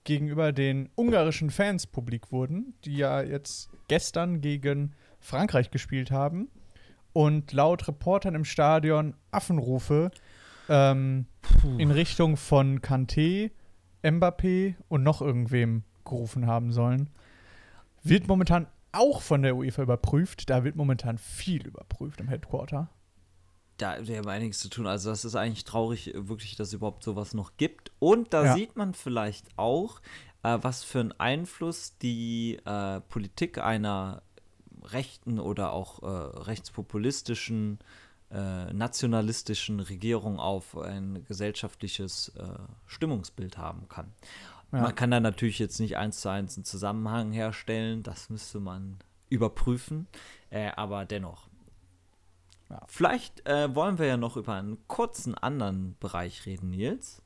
gegenüber 0.06 0.52
den 0.52 0.88
ungarischen 0.94 1.50
Fans 1.50 1.86
publik 1.86 2.32
wurden, 2.32 2.74
die 2.84 2.96
ja 2.96 3.20
jetzt 3.20 3.68
gestern 3.88 4.40
gegen 4.40 4.94
Frankreich 5.20 5.70
gespielt 5.70 6.10
haben 6.10 6.48
und 7.12 7.52
laut 7.52 7.86
Reportern 7.88 8.34
im 8.34 8.44
Stadion 8.44 9.14
Affenrufe 9.30 10.10
ähm, 10.68 11.26
in 11.78 11.90
Richtung 11.90 12.36
von 12.36 12.80
Kanté, 12.80 13.50
Mbappé 14.02 14.76
und 14.88 15.02
noch 15.02 15.20
irgendwem 15.20 15.82
gerufen 16.04 16.46
haben 16.46 16.72
sollen. 16.72 17.10
Wird 18.02 18.28
momentan 18.28 18.66
auch 18.92 19.20
von 19.20 19.42
der 19.42 19.56
UEFA 19.56 19.82
überprüft. 19.82 20.48
Da 20.48 20.64
wird 20.64 20.76
momentan 20.76 21.18
viel 21.18 21.66
überprüft 21.66 22.20
im 22.20 22.28
Headquarter. 22.28 22.88
Da 23.78 24.06
wir 24.06 24.18
haben 24.18 24.28
einiges 24.28 24.58
zu 24.58 24.68
tun. 24.68 24.86
Also 24.86 25.10
das 25.10 25.24
ist 25.24 25.34
eigentlich 25.36 25.64
traurig, 25.64 26.12
wirklich, 26.14 26.56
dass 26.56 26.68
es 26.68 26.74
überhaupt 26.74 27.02
sowas 27.04 27.34
noch 27.34 27.56
gibt. 27.56 27.92
Und 27.98 28.32
da 28.32 28.44
Ja. 28.46 28.54
sieht 28.54 28.76
man 28.76 28.94
vielleicht 28.94 29.46
auch, 29.56 30.00
äh, 30.42 30.58
was 30.62 30.84
für 30.84 31.00
einen 31.00 31.12
Einfluss 31.12 31.96
die 31.98 32.58
äh, 32.64 33.00
Politik 33.02 33.58
einer 33.58 34.22
rechten 34.82 35.38
oder 35.40 35.72
auch 35.72 36.02
äh, 36.02 36.06
rechtspopulistischen, 36.06 37.78
äh, 38.30 38.72
nationalistischen 38.72 39.80
Regierung 39.80 40.38
auf 40.38 40.76
ein 40.78 41.24
gesellschaftliches 41.24 42.32
äh, 42.36 42.42
Stimmungsbild 42.86 43.58
haben 43.58 43.88
kann. 43.88 44.12
Ja. 44.72 44.80
Man 44.82 44.94
kann 44.94 45.10
da 45.10 45.20
natürlich 45.20 45.58
jetzt 45.58 45.78
nicht 45.80 45.96
eins 45.96 46.20
zu 46.20 46.28
eins 46.28 46.56
einen 46.56 46.64
Zusammenhang 46.64 47.32
herstellen, 47.32 48.02
das 48.02 48.30
müsste 48.30 48.58
man 48.60 48.98
überprüfen, 49.28 50.06
äh, 50.50 50.70
aber 50.76 51.04
dennoch. 51.04 51.45
Ja. 52.68 52.82
Vielleicht 52.86 53.46
äh, 53.46 53.74
wollen 53.74 53.98
wir 53.98 54.06
ja 54.06 54.16
noch 54.16 54.36
über 54.36 54.54
einen 54.54 54.78
kurzen 54.88 55.34
anderen 55.34 55.96
Bereich 56.00 56.46
reden, 56.46 56.70
Nils. 56.70 57.22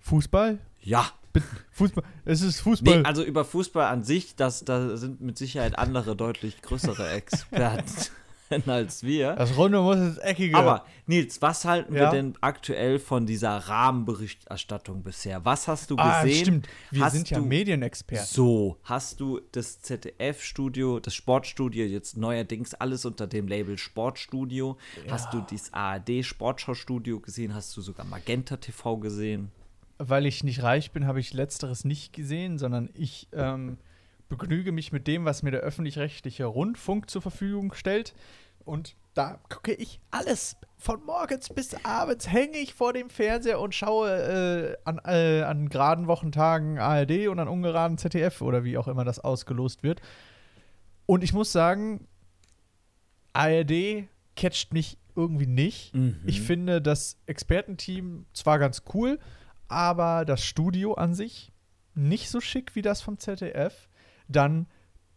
Fußball? 0.00 0.58
Ja. 0.80 1.06
Fußball. 1.72 2.04
Es 2.24 2.42
ist 2.42 2.60
Fußball. 2.60 2.98
Nee, 2.98 3.04
also 3.04 3.22
über 3.22 3.44
Fußball 3.44 3.86
an 3.86 4.02
sich, 4.02 4.36
das, 4.36 4.64
da 4.64 4.96
sind 4.96 5.20
mit 5.20 5.38
Sicherheit 5.38 5.78
andere 5.78 6.16
deutlich 6.16 6.60
größere 6.62 7.08
Experten 7.10 7.90
als 8.66 9.02
wir. 9.02 9.34
das 9.34 9.56
Runde 9.56 9.80
muss 9.80 9.96
ins 9.96 10.18
Eckige. 10.18 10.56
Aber 10.56 10.84
Nils, 11.06 11.40
was 11.40 11.64
halten 11.64 11.94
wir 11.94 12.02
Ja. 12.02 12.10
denn 12.10 12.34
aktuell 12.40 12.98
von 12.98 13.26
dieser 13.26 13.56
Rahmenberichterstattung 13.56 15.02
bisher? 15.02 15.44
Was 15.44 15.68
hast 15.68 15.90
du 15.90 15.96
ah, 15.98 16.22
gesehen? 16.22 16.44
stimmt. 16.44 16.68
Wir 16.90 17.04
hast 17.04 17.12
sind 17.12 17.30
ja 17.30 17.40
Medienexperten. 17.40 18.26
So, 18.26 18.76
hast 18.84 19.20
du 19.20 19.40
das 19.52 19.80
ZDF-Studio, 19.82 21.00
das 21.00 21.14
Sportstudio, 21.14 21.84
jetzt 21.86 22.16
neuerdings 22.16 22.74
alles 22.74 23.04
unter 23.04 23.26
dem 23.26 23.46
Label 23.46 23.78
Sportstudio? 23.78 24.76
Hast 25.08 25.32
du 25.32 25.44
das 25.48 25.72
ARD-Sportschau-Studio 25.72 27.20
gesehen? 27.20 27.54
Hast 27.54 27.76
du 27.76 27.80
sogar 27.80 28.06
Magenta 28.06 28.56
TV 28.56 28.96
gesehen? 28.96 29.50
Weil 29.98 30.26
ich 30.26 30.42
nicht 30.44 30.62
reich 30.62 30.92
bin, 30.92 31.06
habe 31.06 31.20
ich 31.20 31.34
letzteres 31.34 31.84
nicht 31.84 32.12
gesehen, 32.12 32.58
sondern 32.58 32.88
ich 32.94 33.28
ähm, 33.32 33.76
begnüge 34.30 34.72
mich 34.72 34.92
mit 34.92 35.06
dem, 35.06 35.26
was 35.26 35.42
mir 35.42 35.50
der 35.50 35.60
öffentlich-rechtliche 35.60 36.46
Rundfunk 36.46 37.10
zur 37.10 37.20
Verfügung 37.20 37.74
stellt. 37.74 38.14
Und 38.64 38.96
da 39.12 39.38
gucke 39.50 39.74
ich 39.74 40.00
alles. 40.10 40.56
Von 40.78 41.04
morgens 41.04 41.50
bis 41.50 41.74
abends 41.84 42.30
hänge 42.30 42.56
ich 42.56 42.72
vor 42.72 42.94
dem 42.94 43.10
Fernseher 43.10 43.60
und 43.60 43.74
schaue 43.74 44.10
äh, 44.10 44.76
an, 44.84 44.98
äh, 45.04 45.42
an 45.42 45.68
geraden 45.68 46.06
Wochentagen 46.06 46.78
ARD 46.78 47.28
und 47.28 47.38
an 47.38 47.48
ungeraden 47.48 47.98
ZDF 47.98 48.40
oder 48.40 48.64
wie 48.64 48.78
auch 48.78 48.88
immer 48.88 49.04
das 49.04 49.18
ausgelost 49.18 49.82
wird. 49.82 50.00
Und 51.04 51.22
ich 51.22 51.34
muss 51.34 51.52
sagen, 51.52 52.06
ARD 53.34 54.08
catcht 54.36 54.72
mich 54.72 54.96
irgendwie 55.16 55.46
nicht. 55.46 55.94
Mhm. 55.94 56.20
Ich 56.24 56.40
finde 56.40 56.80
das 56.80 57.18
Expertenteam 57.26 58.26
zwar 58.32 58.58
ganz 58.58 58.84
cool, 58.94 59.18
aber 59.68 60.24
das 60.24 60.44
Studio 60.44 60.94
an 60.94 61.14
sich 61.14 61.52
nicht 61.94 62.30
so 62.30 62.40
schick 62.40 62.74
wie 62.74 62.82
das 62.82 63.02
vom 63.02 63.18
ZDF. 63.18 63.89
Dann 64.30 64.66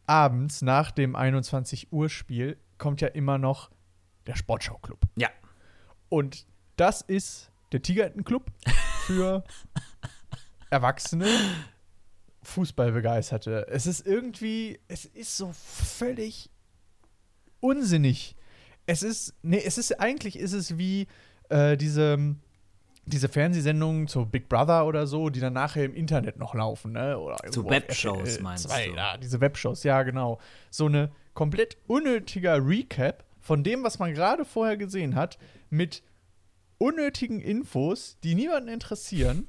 abends 0.06 0.62
nach 0.62 0.92
dem 0.92 1.16
21 1.16 1.92
Uhr 1.92 2.10
Spiel 2.10 2.58
kommt 2.78 3.02
ja 3.02 3.08
immer 3.10 3.38
noch 3.38 3.72
der 4.28 4.36
Sportschau-Club. 4.36 5.00
Ja. 5.16 5.30
Und 6.10 6.46
das 6.76 7.02
ist 7.02 7.52
der 7.72 7.82
Tigerentenclub 7.82 8.52
für 9.06 9.44
Erwachsene, 10.70 11.28
Fußballbegeisterte. 12.44 13.68
Es 13.70 13.88
ist 13.88 14.06
irgendwie, 14.06 14.80
es 14.88 15.06
ist 15.06 15.38
so 15.38 15.54
völlig 15.54 16.50
unsinnig. 17.60 18.36
Es 18.86 19.04
ist, 19.04 19.36
nee, 19.44 19.62
es 19.64 19.78
ist, 19.78 20.00
eigentlich 20.00 20.38
ist 20.38 20.54
es 20.54 20.78
wie 20.78 21.08
äh, 21.50 21.78
diese, 21.78 22.36
diese 23.06 23.28
Fernsehsendungen 23.28 24.08
zu 24.08 24.26
Big 24.26 24.48
Brother 24.48 24.86
oder 24.86 25.08
so, 25.08 25.30
die 25.30 25.40
dann 25.40 25.54
nachher 25.54 25.84
im 25.86 25.94
Internet 25.94 26.38
noch 26.38 26.54
laufen, 26.54 26.94
ne? 26.94 27.18
Oder 27.18 27.36
auf 27.36 27.70
Webshows 27.70 28.30
RTL 28.30 28.44
meinst 28.44 28.70
2, 28.70 28.88
du? 28.88 28.96
Ja, 28.96 29.18
diese 29.18 29.42
Webshows, 29.42 29.84
ja, 29.84 30.04
genau. 30.04 30.40
So 30.70 30.86
eine 30.86 31.12
komplett 31.34 31.78
unnötiger 31.88 32.66
Recap 32.66 33.26
von 33.40 33.64
dem, 33.64 33.84
was 33.84 34.00
man 34.00 34.14
gerade 34.14 34.46
vorher 34.46 34.78
gesehen 34.78 35.16
hat, 35.16 35.38
mit 35.70 36.02
unnötigen 36.78 37.42
Infos, 37.42 38.18
die 38.24 38.36
niemanden 38.36 38.70
interessieren 38.70 39.48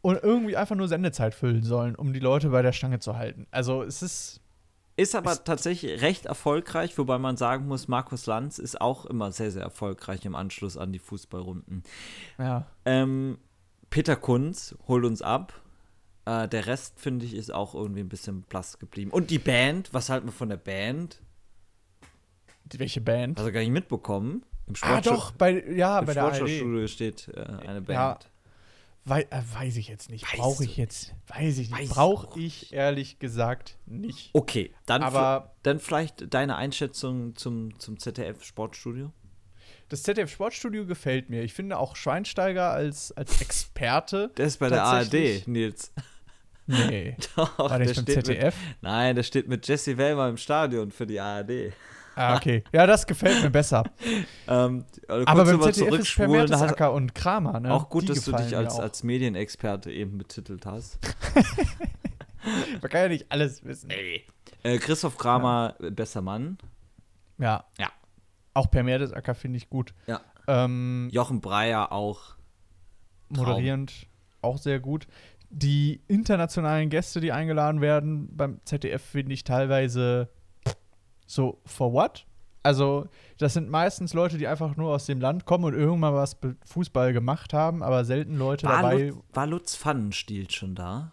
und 0.00 0.22
irgendwie 0.22 0.56
einfach 0.56 0.76
nur 0.76 0.88
Sendezeit 0.88 1.34
füllen 1.34 1.62
sollen, 1.62 1.94
um 1.94 2.12
die 2.12 2.20
Leute 2.20 2.48
bei 2.48 2.62
der 2.62 2.72
Stange 2.72 2.98
zu 2.98 3.16
halten. 3.16 3.46
Also 3.50 3.82
es 3.82 4.02
ist 4.02 4.40
Ist 4.98 5.14
aber 5.14 5.44
tatsächlich 5.44 6.02
recht 6.02 6.26
erfolgreich, 6.26 6.98
wobei 6.98 7.18
man 7.18 7.36
sagen 7.36 7.68
muss, 7.68 7.86
Markus 7.86 8.26
Lanz 8.26 8.58
ist 8.58 8.80
auch 8.80 9.06
immer 9.06 9.30
sehr, 9.30 9.52
sehr 9.52 9.62
erfolgreich 9.62 10.24
im 10.24 10.34
Anschluss 10.34 10.76
an 10.76 10.92
die 10.92 10.98
Fußballrunden. 10.98 11.84
ja 12.36 12.66
Ähm, 12.84 13.38
Peter 13.90 14.16
Kunz 14.16 14.74
holt 14.88 15.04
uns 15.04 15.22
ab. 15.22 15.52
Äh, 16.24 16.48
der 16.48 16.66
Rest, 16.66 16.98
finde 16.98 17.26
ich, 17.26 17.34
ist 17.34 17.54
auch 17.54 17.76
irgendwie 17.76 18.00
ein 18.00 18.08
bisschen 18.08 18.42
blass 18.42 18.80
geblieben. 18.80 19.12
Und 19.12 19.30
die 19.30 19.38
Band, 19.38 19.94
was 19.94 20.10
halten 20.10 20.26
wir 20.26 20.32
von 20.32 20.48
der 20.48 20.56
Band? 20.56 21.22
die, 22.64 22.80
welche 22.80 23.00
Band? 23.00 23.38
Also 23.38 23.52
gar 23.52 23.60
nicht 23.60 23.70
mitbekommen. 23.70 24.44
Im 24.66 24.74
ah 24.80 24.98
Sportschau- 24.98 25.10
doch, 25.10 25.30
bei 25.30 25.64
ja, 25.70 26.00
bei 26.00 26.12
der 26.12 26.24
ARD. 26.24 26.36
Sportschaustudio 26.36 26.86
steht 26.88 27.28
äh, 27.28 27.40
eine 27.66 27.82
Band. 27.82 27.88
Ja. 27.88 28.18
Wei 29.08 29.22
äh, 29.30 29.42
weiß 29.54 29.76
ich 29.76 29.88
jetzt 29.88 30.10
nicht. 30.10 30.24
Brauche 30.36 30.64
ich 30.64 30.76
jetzt. 30.76 31.14
Weiß 31.28 31.58
ich 31.58 31.70
nicht. 31.70 31.90
Brauche 31.90 32.28
auch 32.28 32.36
ich 32.36 32.72
ehrlich 32.72 33.18
gesagt 33.18 33.76
nicht. 33.86 34.30
Okay, 34.32 34.72
dann, 34.86 35.02
Aber- 35.02 35.54
dann 35.62 35.80
vielleicht 35.80 36.32
deine 36.34 36.56
Einschätzung 36.56 37.34
zum, 37.36 37.78
zum 37.78 37.98
ZDF-Sportstudio. 37.98 39.12
Das 39.88 40.02
ZDF 40.02 40.30
Sportstudio 40.30 40.84
gefällt 40.86 41.30
mir. 41.30 41.42
Ich 41.42 41.54
finde 41.54 41.78
auch 41.78 41.96
Schweinsteiger 41.96 42.70
als, 42.70 43.10
als 43.12 43.40
Experte. 43.40 44.30
Der 44.36 44.46
ist 44.46 44.58
bei 44.58 44.68
der 44.68 44.84
ARD, 44.84 45.46
Nils. 45.46 45.92
Nee. 46.66 47.16
Doch, 47.36 47.58
War 47.58 47.78
der 47.78 47.86
beim 47.86 47.94
steht 47.94 48.26
ZDF? 48.26 48.54
Mit, 48.54 48.82
nein, 48.82 49.16
der 49.16 49.22
steht 49.22 49.48
mit 49.48 49.66
Jesse 49.66 49.96
Wellmer 49.96 50.28
im 50.28 50.36
Stadion 50.36 50.90
für 50.90 51.06
die 51.06 51.18
ARD. 51.18 51.72
Ah, 52.18 52.36
okay. 52.36 52.64
Ja, 52.72 52.86
das 52.86 53.06
gefällt 53.06 53.42
mir 53.42 53.50
besser. 53.50 53.84
Ähm, 54.50 54.84
also 55.08 55.26
Aber 55.26 55.44
beim 55.44 55.60
ZDF 55.60 55.68
ist 55.68 55.78
Per 55.78 55.88
zurückspulen, 55.90 56.40
hast- 56.42 56.50
Mertesacker 56.50 56.92
und 56.92 57.14
Kramer, 57.14 57.60
ne? 57.60 57.72
Auch 57.72 57.90
gut, 57.90 58.04
Die 58.04 58.06
dass 58.08 58.24
du 58.24 58.32
dich 58.32 58.56
als, 58.56 58.78
als 58.80 59.02
Medienexperte 59.02 59.92
eben 59.92 60.16
betitelt 60.16 60.64
hast. 60.64 60.98
Man 62.80 62.90
kann 62.90 63.02
ja 63.02 63.08
nicht 63.08 63.26
alles 63.30 63.64
wissen. 63.64 63.90
Äh, 64.62 64.78
Christoph 64.78 65.18
Kramer, 65.18 65.74
äh, 65.80 65.90
besser 65.90 66.22
Mann. 66.22 66.56
Ja. 67.38 67.64
Ja. 67.78 67.90
Auch 68.54 68.70
Per 68.70 68.82
Mertesacker 68.82 69.34
finde 69.34 69.58
ich 69.58 69.68
gut. 69.68 69.92
Ja. 70.06 70.20
Ähm, 70.46 71.08
Jochen 71.12 71.40
Breyer 71.40 71.92
auch. 71.92 72.36
moderierend 73.28 74.06
auch 74.40 74.56
sehr 74.58 74.80
gut. 74.80 75.06
Die 75.50 76.02
internationalen 76.08 76.88
Gäste, 76.90 77.20
die 77.20 77.32
eingeladen 77.32 77.80
werden 77.80 78.34
beim 78.36 78.60
ZDF, 78.64 79.02
finde 79.02 79.34
ich 79.34 79.44
teilweise 79.44 80.28
so, 81.28 81.60
for 81.64 81.92
what? 81.92 82.26
Also, 82.64 83.06
das 83.38 83.54
sind 83.54 83.70
meistens 83.70 84.14
Leute, 84.14 84.36
die 84.36 84.48
einfach 84.48 84.76
nur 84.76 84.92
aus 84.92 85.06
dem 85.06 85.20
Land 85.20 85.44
kommen 85.44 85.64
und 85.64 85.74
irgendwann 85.74 86.14
was 86.14 86.36
Fußball 86.66 87.12
gemacht 87.12 87.52
haben, 87.52 87.82
aber 87.82 88.04
selten 88.04 88.36
Leute 88.36 88.66
War, 88.66 88.82
dabei, 88.82 89.08
Lutz, 89.08 89.24
war 89.32 89.46
Lutz 89.46 89.76
Pfannenstiel 89.76 90.50
schon 90.50 90.74
da? 90.74 91.12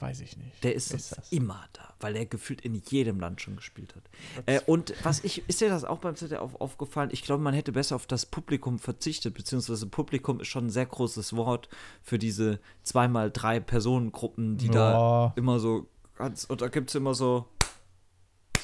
weiß 0.00 0.20
ich 0.20 0.36
nicht. 0.36 0.64
Der 0.64 0.74
ist, 0.74 0.92
das? 0.92 1.30
immer 1.30 1.62
da, 1.72 1.94
weil 2.00 2.16
er 2.16 2.24
gefühlt 2.24 2.62
in 2.62 2.74
jedem 2.74 3.20
Land 3.20 3.40
schon 3.42 3.56
gespielt 3.56 3.94
hat. 3.94 4.02
Äh, 4.46 4.60
und 4.66 4.94
was 5.02 5.22
ich, 5.24 5.46
ist 5.48 5.60
dir 5.60 5.68
das 5.68 5.84
auch 5.84 5.98
beim 5.98 6.16
ZDF 6.16 6.40
auf, 6.40 6.60
aufgefallen? 6.60 7.10
Ich 7.12 7.22
glaube, 7.22 7.42
man 7.42 7.54
hätte 7.54 7.72
besser 7.72 7.96
auf 7.96 8.06
das 8.06 8.24
Publikum 8.24 8.78
verzichtet, 8.78 9.34
beziehungsweise 9.34 9.86
Publikum 9.86 10.40
ist 10.40 10.48
schon 10.48 10.66
ein 10.66 10.70
sehr 10.70 10.86
großes 10.86 11.36
Wort 11.36 11.68
für 12.02 12.18
diese 12.18 12.60
zweimal 12.82 13.30
drei 13.30 13.60
Personengruppen, 13.60 14.56
die 14.56 14.70
da 14.70 14.92
Ja. 14.92 15.32
immer 15.36 15.58
so 15.58 15.86
ganz, 16.16 16.44
und 16.44 16.62
da 16.62 16.68
gibt 16.68 16.88
es 16.90 16.94
immer 16.94 17.14
so, 17.14 17.46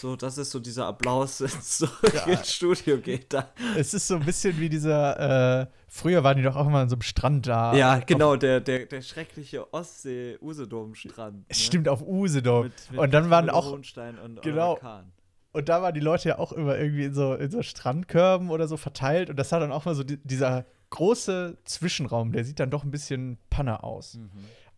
so, 0.06 0.14
das 0.14 0.38
ist 0.38 0.52
so 0.52 0.60
dieser 0.60 0.86
Applaus, 0.86 1.40
wenn 1.40 1.48
es 1.48 1.78
zurück 1.78 2.26
ins 2.26 2.52
Studio 2.52 2.98
geht. 2.98 3.32
Da. 3.32 3.48
Es 3.76 3.92
ist 3.92 4.06
so 4.06 4.14
ein 4.14 4.24
bisschen 4.24 4.58
wie 4.60 4.68
dieser, 4.68 5.62
äh, 5.62 5.66
früher 5.88 6.22
waren 6.22 6.36
die 6.36 6.44
doch 6.44 6.54
auch 6.54 6.68
immer 6.68 6.78
an 6.78 6.88
so 6.88 6.94
einem 6.94 7.02
Strand 7.02 7.48
da. 7.48 7.74
Ja, 7.74 7.98
genau, 7.98 8.36
der, 8.36 8.60
der, 8.60 8.86
der 8.86 9.02
schreckliche 9.02 9.72
Ostsee-Usedom-Strand. 9.74 11.46
Es 11.48 11.60
stimmt, 11.60 11.88
auf 11.88 12.02
Usedom. 12.06 12.64
Mit, 12.64 12.90
mit 12.92 13.00
und 13.00 13.14
dann 13.14 13.30
waren 13.30 13.50
auch, 13.50 13.72
und 13.72 13.92
genau. 14.42 14.74
Oliver 14.74 14.76
Kahn. 14.76 15.12
Und 15.52 15.68
da 15.68 15.82
waren 15.82 15.94
die 15.94 16.00
Leute 16.00 16.28
ja 16.28 16.38
auch 16.38 16.52
immer 16.52 16.78
irgendwie 16.78 17.04
in 17.04 17.14
so, 17.14 17.34
in 17.34 17.50
so 17.50 17.62
Strandkörben 17.62 18.50
oder 18.50 18.68
so 18.68 18.76
verteilt. 18.76 19.30
Und 19.30 19.36
das 19.36 19.50
hat 19.50 19.60
dann 19.60 19.72
auch 19.72 19.86
mal 19.86 19.96
so 19.96 20.04
die, 20.04 20.18
dieser 20.18 20.66
große 20.90 21.58
Zwischenraum, 21.64 22.30
der 22.30 22.44
sieht 22.44 22.60
dann 22.60 22.70
doch 22.70 22.84
ein 22.84 22.90
bisschen 22.92 23.38
Panne 23.50 23.82
aus. 23.82 24.18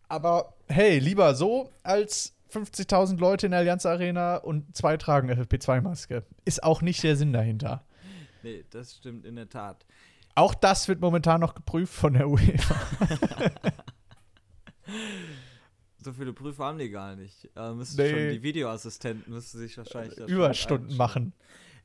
Aber 0.07 0.55
hey, 0.67 0.97
lieber 0.97 1.35
so 1.35 1.69
als 1.83 2.38
50.000 2.51 3.19
Leute 3.19 3.45
in 3.47 3.51
der 3.51 3.59
Allianz 3.61 3.85
Arena 3.85 4.37
und 4.37 4.75
zwei 4.75 4.97
tragen 4.97 5.29
FFP2-Maske. 5.31 6.23
Ist 6.45 6.63
auch 6.63 6.81
nicht 6.81 7.03
der 7.03 7.15
Sinn 7.15 7.33
dahinter. 7.33 7.85
Nee, 8.43 8.63
das 8.69 8.95
stimmt 8.95 9.25
in 9.25 9.35
der 9.35 9.49
Tat. 9.49 9.85
Auch 10.35 10.53
das 10.53 10.87
wird 10.87 11.01
momentan 11.01 11.41
noch 11.41 11.53
geprüft 11.55 11.93
von 11.93 12.13
der 12.13 12.27
UEFA. 12.29 12.75
So 16.01 16.13
viele 16.13 16.31
Prüfer 16.31 16.63
haben 16.65 16.77
die 16.79 16.89
gar 16.89 17.15
nicht. 17.15 17.49
Äh, 17.57 17.73
müssen 17.73 17.97
Nee. 18.01 18.09
schon 18.09 18.29
die 18.29 18.41
Videoassistenten 18.41 19.33
müssen 19.33 19.59
sich 19.59 19.77
wahrscheinlich 19.77 20.17
Überstunden 20.17 20.95
machen. 20.95 21.33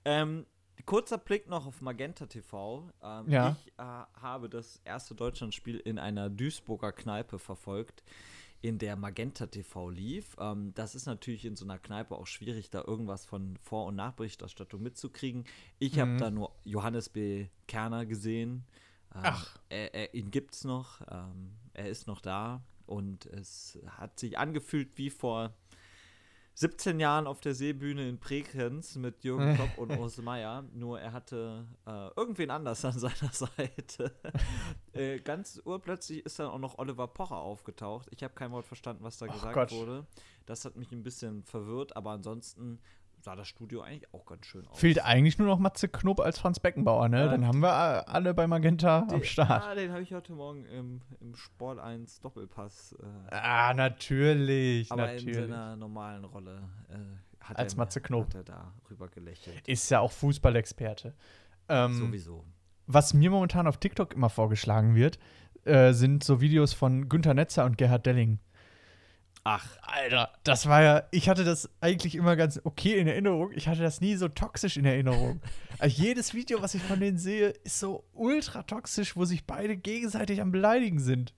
Ähm, 0.04 0.46
kurzer 0.86 1.18
Blick 1.18 1.48
noch 1.48 1.66
auf 1.66 1.80
Magenta 1.80 2.26
TV. 2.26 2.88
Ähm, 3.02 3.24
Ja. 3.28 3.56
Ich 3.66 3.72
äh, 3.76 3.82
habe 4.22 4.48
das 4.48 4.80
erste 4.84 5.16
Deutschlandspiel 5.16 5.78
in 5.78 5.98
einer 5.98 6.30
Duisburger 6.30 6.92
Kneipe 6.92 7.40
verfolgt, 7.40 8.04
in 8.64 8.78
der 8.78 8.96
Magenta 8.96 9.46
TV 9.46 9.90
lief. 9.90 10.36
Ähm, 10.40 10.72
das 10.74 10.94
ist 10.94 11.04
natürlich 11.04 11.44
in 11.44 11.54
so 11.54 11.66
einer 11.66 11.78
Kneipe 11.78 12.16
auch 12.16 12.26
schwierig, 12.26 12.70
da 12.70 12.82
irgendwas 12.82 13.26
von 13.26 13.58
Vor- 13.58 13.84
und 13.84 13.96
Nachberichterstattung 13.96 14.82
mitzukriegen. 14.82 15.44
Ich 15.78 16.00
habe 16.00 16.16
da 16.16 16.30
nur 16.30 16.50
Johannes 16.64 17.10
B. 17.10 17.48
Kerner 17.68 18.06
gesehen. 18.06 18.64
Ähm, 19.14 19.20
Ach. 19.22 19.58
Er, 19.68 19.94
er, 19.94 20.14
ihn 20.14 20.30
gibt's 20.30 20.64
noch. 20.64 21.02
Ähm, 21.10 21.50
er 21.74 21.90
ist 21.90 22.06
noch 22.06 22.22
da. 22.22 22.62
Und 22.86 23.26
es 23.26 23.78
hat 23.86 24.18
sich 24.18 24.38
angefühlt 24.38 24.96
wie 24.96 25.10
vor 25.10 25.52
17 26.54 27.00
Jahren 27.00 27.26
auf 27.26 27.40
der 27.40 27.54
Seebühne 27.54 28.08
in 28.08 28.18
Bregenz 28.18 28.94
mit 28.94 29.24
Jürgen 29.24 29.56
Klopp 29.56 29.76
und 29.76 29.90
Urs 29.98 30.18
Meier, 30.18 30.64
nur 30.72 31.00
er 31.00 31.12
hatte 31.12 31.66
äh, 31.84 32.08
irgendwen 32.16 32.50
anders 32.50 32.84
an 32.84 32.92
seiner 32.98 33.32
Seite. 33.32 34.12
äh, 34.92 35.18
ganz 35.18 35.60
urplötzlich 35.64 36.24
ist 36.24 36.38
dann 36.38 36.46
auch 36.46 36.58
noch 36.58 36.78
Oliver 36.78 37.08
Pocher 37.08 37.38
aufgetaucht. 37.38 38.08
Ich 38.12 38.22
habe 38.22 38.34
kein 38.34 38.52
Wort 38.52 38.66
verstanden, 38.66 39.02
was 39.02 39.18
da 39.18 39.26
Ach 39.28 39.32
gesagt 39.34 39.54
Gott. 39.54 39.72
wurde. 39.72 40.06
Das 40.46 40.64
hat 40.64 40.76
mich 40.76 40.92
ein 40.92 41.02
bisschen 41.02 41.42
verwirrt, 41.42 41.96
aber 41.96 42.12
ansonsten 42.12 42.78
sah 43.24 43.34
das 43.36 43.48
Studio 43.48 43.80
eigentlich 43.80 44.12
auch 44.12 44.26
ganz 44.26 44.46
schön 44.46 44.66
aus. 44.66 44.78
Fehlt 44.78 45.02
eigentlich 45.04 45.38
nur 45.38 45.48
noch 45.48 45.58
Matze 45.58 45.88
Knob 45.88 46.20
als 46.20 46.38
Franz 46.38 46.60
Beckenbauer, 46.60 47.08
ne? 47.08 47.20
Ja. 47.24 47.28
Dann 47.28 47.46
haben 47.46 47.60
wir 47.60 47.68
äh, 47.68 48.10
alle 48.10 48.34
bei 48.34 48.46
Magenta 48.46 49.00
am 49.00 49.08
Den- 49.08 49.24
Start. 49.24 49.64
Ah, 49.64 49.74
den 49.74 49.90
habe 49.92 50.02
ich 50.02 50.12
heute 50.12 50.32
Morgen 50.32 50.64
im, 50.66 51.00
im 51.20 51.34
Sport 51.34 51.78
1 51.78 52.20
Doppelpass. 52.20 52.94
Äh, 53.30 53.34
Ah, 53.34 53.72
natürlich, 53.74 54.92
aber 54.92 55.10
in 55.12 55.16
natürlich. 55.16 55.36
seiner 55.48 55.76
normalen 55.76 56.24
Rolle 56.24 56.62
äh, 56.90 56.94
hat 57.44 57.58
Als 57.58 57.74
er, 57.74 57.78
Matze 57.78 58.00
Knob. 58.00 58.26
Hat 58.28 58.34
er 58.34 58.44
da 58.44 58.74
rüber 58.90 59.08
gelächelt. 59.08 59.66
Ist 59.66 59.90
ja 59.90 60.00
auch 60.00 60.12
Fußballexperte. 60.12 61.14
Ähm, 61.68 61.94
Sowieso. 61.94 62.44
was 62.86 63.14
mir 63.14 63.30
momentan 63.30 63.66
auf 63.66 63.78
TikTok 63.78 64.12
immer 64.14 64.28
vorgeschlagen 64.28 64.94
wird, 64.94 65.18
äh, 65.64 65.92
sind 65.94 66.22
so 66.24 66.42
Videos 66.42 66.74
von 66.74 67.08
Günter 67.08 67.32
Netzer 67.32 67.64
und 67.64 67.78
Gerhard 67.78 68.04
Delling. 68.04 68.38
Ach, 69.46 69.66
Alter, 69.82 70.32
das 70.42 70.66
war 70.68 70.82
ja, 70.82 71.02
ich 71.10 71.28
hatte 71.28 71.44
das 71.44 71.68
eigentlich 71.82 72.14
immer 72.14 72.34
ganz 72.34 72.58
okay 72.64 72.98
in 72.98 73.06
Erinnerung. 73.06 73.52
Ich 73.52 73.68
hatte 73.68 73.82
das 73.82 74.00
nie 74.00 74.16
so 74.16 74.28
toxisch 74.28 74.78
in 74.78 74.86
Erinnerung. 74.86 75.42
also 75.78 76.02
jedes 76.02 76.32
Video, 76.32 76.62
was 76.62 76.74
ich 76.74 76.82
von 76.82 76.98
denen 76.98 77.18
sehe, 77.18 77.48
ist 77.50 77.78
so 77.78 78.04
ultra 78.14 78.62
toxisch, 78.62 79.16
wo 79.16 79.26
sich 79.26 79.46
beide 79.46 79.76
gegenseitig 79.76 80.40
am 80.40 80.50
Beleidigen 80.50 80.98
sind. 80.98 81.34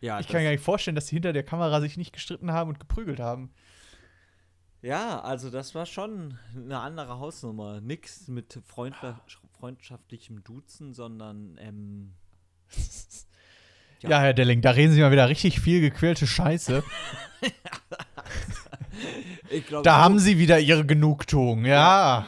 ja, 0.00 0.18
Ich 0.18 0.26
kann 0.26 0.42
gar 0.42 0.50
nicht 0.50 0.64
vorstellen, 0.64 0.96
dass 0.96 1.06
sie 1.06 1.14
hinter 1.16 1.32
der 1.32 1.44
Kamera 1.44 1.80
sich 1.80 1.96
nicht 1.96 2.12
gestritten 2.12 2.50
haben 2.50 2.70
und 2.70 2.80
geprügelt 2.80 3.20
haben. 3.20 3.52
Ja, 4.82 5.20
also 5.20 5.48
das 5.48 5.76
war 5.76 5.86
schon 5.86 6.36
eine 6.56 6.80
andere 6.80 7.20
Hausnummer. 7.20 7.80
Nix 7.80 8.26
mit 8.26 8.52
freundla- 8.68 9.20
freundschaftlichem 9.58 10.42
Duzen, 10.42 10.92
sondern 10.92 11.56
ähm, 11.60 12.14
Ja. 14.04 14.10
Ja. 14.10 14.20
Herr 14.20 14.34
Delling, 14.34 14.60
da 14.60 14.70
reden 14.70 14.92
Sie 14.92 15.00
mal 15.00 15.10
wieder 15.12 15.28
richtig 15.28 15.60
viel 15.60 15.80
gequälte 15.80 16.26
Scheiße. 16.26 16.82
ich 19.50 19.66
glaube, 19.66 19.82
Da 19.82 19.94
so, 19.96 20.00
haben 20.02 20.18
Sie 20.18 20.38
wieder 20.38 20.60
Ihre 20.60 20.84
Genugtuung, 20.84 21.64
ja. 21.64 22.26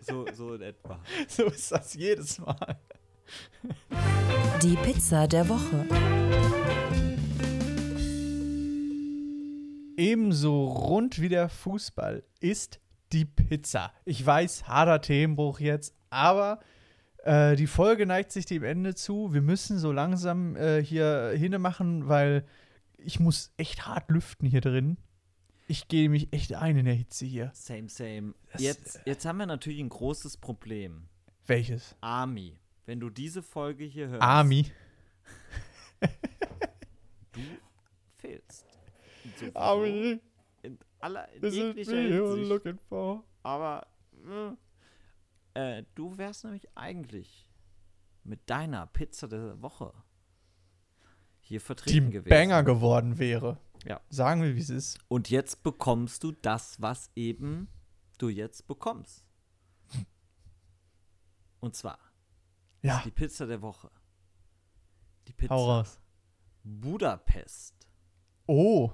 so, 0.00 0.26
so 0.34 0.54
in 0.54 0.62
etwa. 0.62 1.00
So 1.28 1.44
ist 1.44 1.72
das 1.72 1.94
jedes 1.94 2.38
Mal. 2.38 2.76
Die 4.62 4.76
Pizza 4.76 5.26
der 5.26 5.48
Woche. 5.48 5.86
Ebenso 9.96 10.64
rund 10.64 11.20
wie 11.20 11.28
der 11.30 11.48
Fußball 11.48 12.24
ist 12.40 12.78
die 13.12 13.24
Pizza. 13.24 13.92
Ich 14.04 14.24
weiß, 14.24 14.66
harter 14.68 15.00
Themenbruch 15.00 15.60
jetzt, 15.60 15.94
aber 16.10 16.60
äh, 17.24 17.56
die 17.56 17.66
Folge 17.66 18.06
neigt 18.06 18.32
sich 18.32 18.46
dem 18.46 18.62
Ende 18.62 18.94
zu. 18.94 19.32
Wir 19.32 19.42
müssen 19.42 19.78
so 19.78 19.92
langsam 19.92 20.56
äh, 20.56 20.82
hier 20.82 21.32
hinne 21.36 21.58
machen, 21.58 22.08
weil 22.08 22.44
ich 22.96 23.20
muss 23.20 23.52
echt 23.56 23.86
hart 23.86 24.10
lüften 24.10 24.46
hier 24.48 24.60
drin. 24.60 24.96
Ich 25.66 25.88
gehe 25.88 26.08
mich 26.10 26.32
echt 26.32 26.54
ein 26.54 26.76
in 26.76 26.84
der 26.84 26.94
Hitze 26.94 27.24
hier. 27.24 27.50
Same, 27.54 27.88
same. 27.88 28.34
Das- 28.52 28.60
Jetzt, 28.62 29.00
jetzt 29.06 29.24
haben 29.24 29.38
wir 29.38 29.46
natürlich 29.46 29.80
ein 29.80 29.88
großes 29.88 30.36
Problem. 30.36 31.08
Welches? 31.46 31.96
Army. 32.00 32.58
Wenn 32.86 33.00
du 33.00 33.08
diese 33.10 33.42
Folge 33.42 33.84
hier 33.84 34.08
hörst, 34.08 34.22
Army. 34.22 34.66
du 37.32 37.40
fehlst. 38.18 38.66
Sowieso. 39.38 40.20
In 40.62 40.78
aller 41.00 41.28
in 41.34 41.44
jeglicher 41.50 41.96
Hinsicht. 41.96 42.48
looking 42.48 42.78
for. 42.88 43.24
Aber 43.42 43.86
äh, 44.26 44.52
äh, 45.54 45.84
du 45.94 46.16
wärst 46.18 46.44
nämlich 46.44 46.68
eigentlich 46.76 47.48
mit 48.22 48.48
deiner 48.48 48.86
Pizza 48.86 49.28
der 49.28 49.60
Woche 49.62 49.92
hier 51.40 51.58
Die 51.60 51.64
vertreten 51.64 52.10
gewesen. 52.10 52.30
Banger 52.30 52.62
geworden 52.62 53.18
wäre. 53.18 53.58
Ja. 53.84 54.00
Sagen 54.08 54.42
wir, 54.42 54.54
wie 54.56 54.60
es 54.60 54.70
ist. 54.70 54.98
Und 55.08 55.28
jetzt 55.30 55.62
bekommst 55.62 56.24
du 56.24 56.32
das, 56.32 56.80
was 56.80 57.10
eben 57.16 57.68
du 58.18 58.28
jetzt 58.28 58.66
bekommst. 58.66 59.24
Und 61.60 61.74
zwar 61.76 61.98
Ja, 62.82 63.02
die 63.04 63.10
Pizza 63.10 63.46
der 63.46 63.60
Woche. 63.62 63.90
Die 65.28 65.32
Pizza 65.32 65.54
hau 65.54 65.70
raus. 65.70 66.00
Budapest. 66.62 67.74
Oh, 68.46 68.90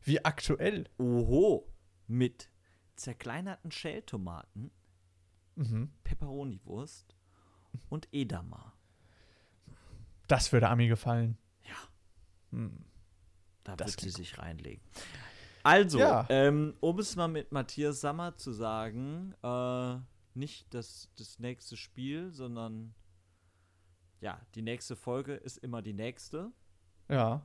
wie 0.00 0.24
aktuell. 0.24 0.88
Oho. 0.98 1.72
Mit 2.08 2.50
zerkleinerten 2.94 3.70
Schältomaten, 3.72 4.70
Mhm. 5.56 5.90
Peperoniwurst 6.04 7.16
und 7.88 8.08
Edamer. 8.12 8.72
Das 10.28 10.52
würde 10.52 10.68
Ami 10.68 10.88
gefallen. 10.88 11.36
Ja. 11.64 11.76
Hm. 12.50 12.84
Da 13.64 13.76
Das 13.76 13.92
wird 13.92 14.00
sie 14.00 14.10
sich 14.10 14.38
reinlegen. 14.38 14.82
Also, 15.62 15.98
Ja. 15.98 16.26
ähm, 16.28 16.74
um 16.80 16.98
es 17.00 17.16
mal 17.16 17.26
mit 17.28 17.50
Matthias 17.52 18.00
Sammer 18.00 18.36
zu 18.36 18.52
sagen, 18.52 19.34
äh, 19.42 19.96
nicht 20.34 20.72
das, 20.74 21.10
das 21.16 21.38
nächste 21.40 21.76
Spiel, 21.76 22.30
sondern 22.32 22.94
ja, 24.20 24.40
die 24.54 24.62
nächste 24.62 24.94
Folge 24.96 25.34
ist 25.34 25.56
immer 25.58 25.82
die 25.82 25.92
nächste. 25.94 26.52
Ja. 27.08 27.44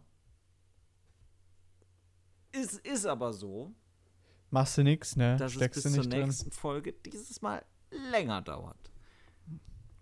Es 2.52 2.74
ist 2.80 3.06
aber 3.06 3.34
so, 3.34 3.74
Machst 4.50 4.78
du 4.78 4.84
nix, 4.84 5.16
ne? 5.16 5.38
dass 5.38 5.54
Steckst 5.54 5.78
es 5.78 5.84
du 5.84 5.90
bis 5.98 6.02
zur 6.04 6.12
drin? 6.12 6.26
nächsten 6.28 6.52
Folge 6.52 6.92
dieses 6.94 7.42
Mal 7.42 7.64
länger 7.92 8.42
dauert. 8.42 8.92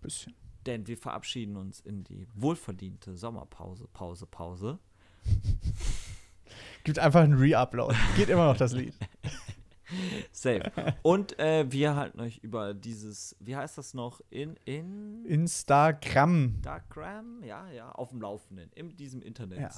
Bisschen. 0.00 0.34
Denn 0.66 0.86
wir 0.86 0.96
verabschieden 0.96 1.56
uns 1.56 1.80
in 1.80 2.04
die 2.04 2.26
wohlverdiente 2.34 3.16
Sommerpause, 3.16 3.88
Pause, 3.92 4.26
Pause. 4.26 4.78
Gibt 6.84 6.98
einfach 6.98 7.20
einen 7.20 7.34
Re-Upload. 7.34 7.94
Geht 8.16 8.28
immer 8.28 8.46
noch 8.46 8.56
das 8.56 8.72
Lied. 8.72 8.94
Safe. 10.32 10.70
Und 11.02 11.38
äh, 11.38 11.70
wir 11.70 11.96
halten 11.96 12.20
euch 12.20 12.38
über 12.38 12.74
dieses, 12.74 13.36
wie 13.40 13.56
heißt 13.56 13.76
das 13.78 13.94
noch, 13.94 14.20
in, 14.30 14.56
in 14.64 15.24
Instagram. 15.26 16.54
Instagram, 16.56 17.42
ja, 17.42 17.68
ja, 17.70 17.90
auf 17.92 18.10
dem 18.10 18.20
Laufenden, 18.20 18.70
in 18.74 18.96
diesem 18.96 19.22
Internet. 19.22 19.60
Ja. 19.60 19.70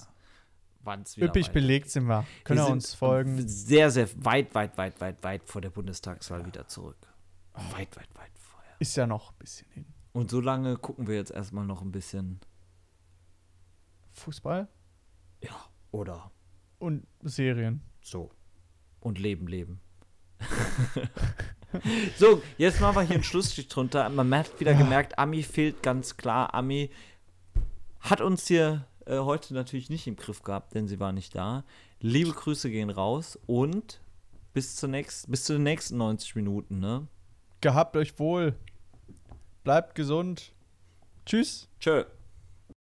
Wann 0.84 1.02
es 1.02 1.16
wieder 1.16 1.28
Üppig 1.28 1.50
belegt 1.52 1.90
sind 1.90 2.06
wir. 2.06 2.26
Können 2.44 2.58
wir 2.60 2.68
uns 2.68 2.92
folgen. 2.94 3.46
Sehr, 3.46 3.90
sehr 3.90 4.08
weit, 4.24 4.54
weit, 4.54 4.76
weit, 4.76 5.00
weit, 5.00 5.22
weit 5.22 5.44
vor 5.44 5.60
der 5.60 5.70
Bundestagswahl 5.70 6.44
wieder 6.44 6.66
zurück. 6.66 7.11
Weit, 7.54 7.96
weit, 7.96 8.14
weit 8.14 8.32
vorher. 8.38 8.74
Ist 8.78 8.96
ja 8.96 9.06
noch 9.06 9.32
ein 9.32 9.38
bisschen 9.38 9.70
hin. 9.72 9.86
Und 10.12 10.30
so 10.30 10.40
lange 10.40 10.76
gucken 10.76 11.06
wir 11.06 11.14
jetzt 11.14 11.30
erstmal 11.30 11.64
noch 11.64 11.82
ein 11.82 11.92
bisschen, 11.92 12.40
Fußball 14.12 14.68
ja, 15.42 15.54
oder 15.90 16.30
und 16.78 17.06
Serien. 17.22 17.82
so. 18.00 18.30
Und 19.00 19.18
leben, 19.18 19.48
leben. 19.48 19.80
so, 22.18 22.42
jetzt 22.56 22.80
machen 22.80 22.96
wir 22.96 23.02
hier 23.02 23.14
einen 23.16 23.24
Schlussstrich 23.24 23.68
drunter. 23.68 24.08
Man 24.10 24.32
hat 24.34 24.60
wieder 24.60 24.74
gemerkt, 24.74 25.18
Ami 25.18 25.42
fehlt 25.42 25.82
ganz 25.82 26.16
klar. 26.16 26.54
Ami 26.54 26.90
hat 28.00 28.20
uns 28.20 28.46
hier 28.46 28.86
äh, 29.06 29.18
heute 29.18 29.54
natürlich 29.54 29.90
nicht 29.90 30.06
im 30.06 30.16
Griff 30.16 30.42
gehabt, 30.42 30.74
denn 30.74 30.86
sie 30.86 31.00
war 31.00 31.12
nicht 31.12 31.34
da. 31.34 31.64
Liebe 32.00 32.32
Grüße 32.32 32.70
gehen 32.70 32.90
raus 32.90 33.38
und 33.46 34.00
bis, 34.52 34.76
zur 34.76 34.88
nächst, 34.88 35.30
bis 35.30 35.44
zu 35.44 35.54
den 35.54 35.64
nächsten 35.64 35.96
90 35.96 36.36
Minuten, 36.36 36.78
ne? 36.78 37.08
Gehabt 37.62 37.96
euch 37.96 38.18
wohl. 38.18 38.54
Bleibt 39.62 39.94
gesund. 39.94 40.52
Tschüss. 41.24 41.68
Tschö. 41.78 42.04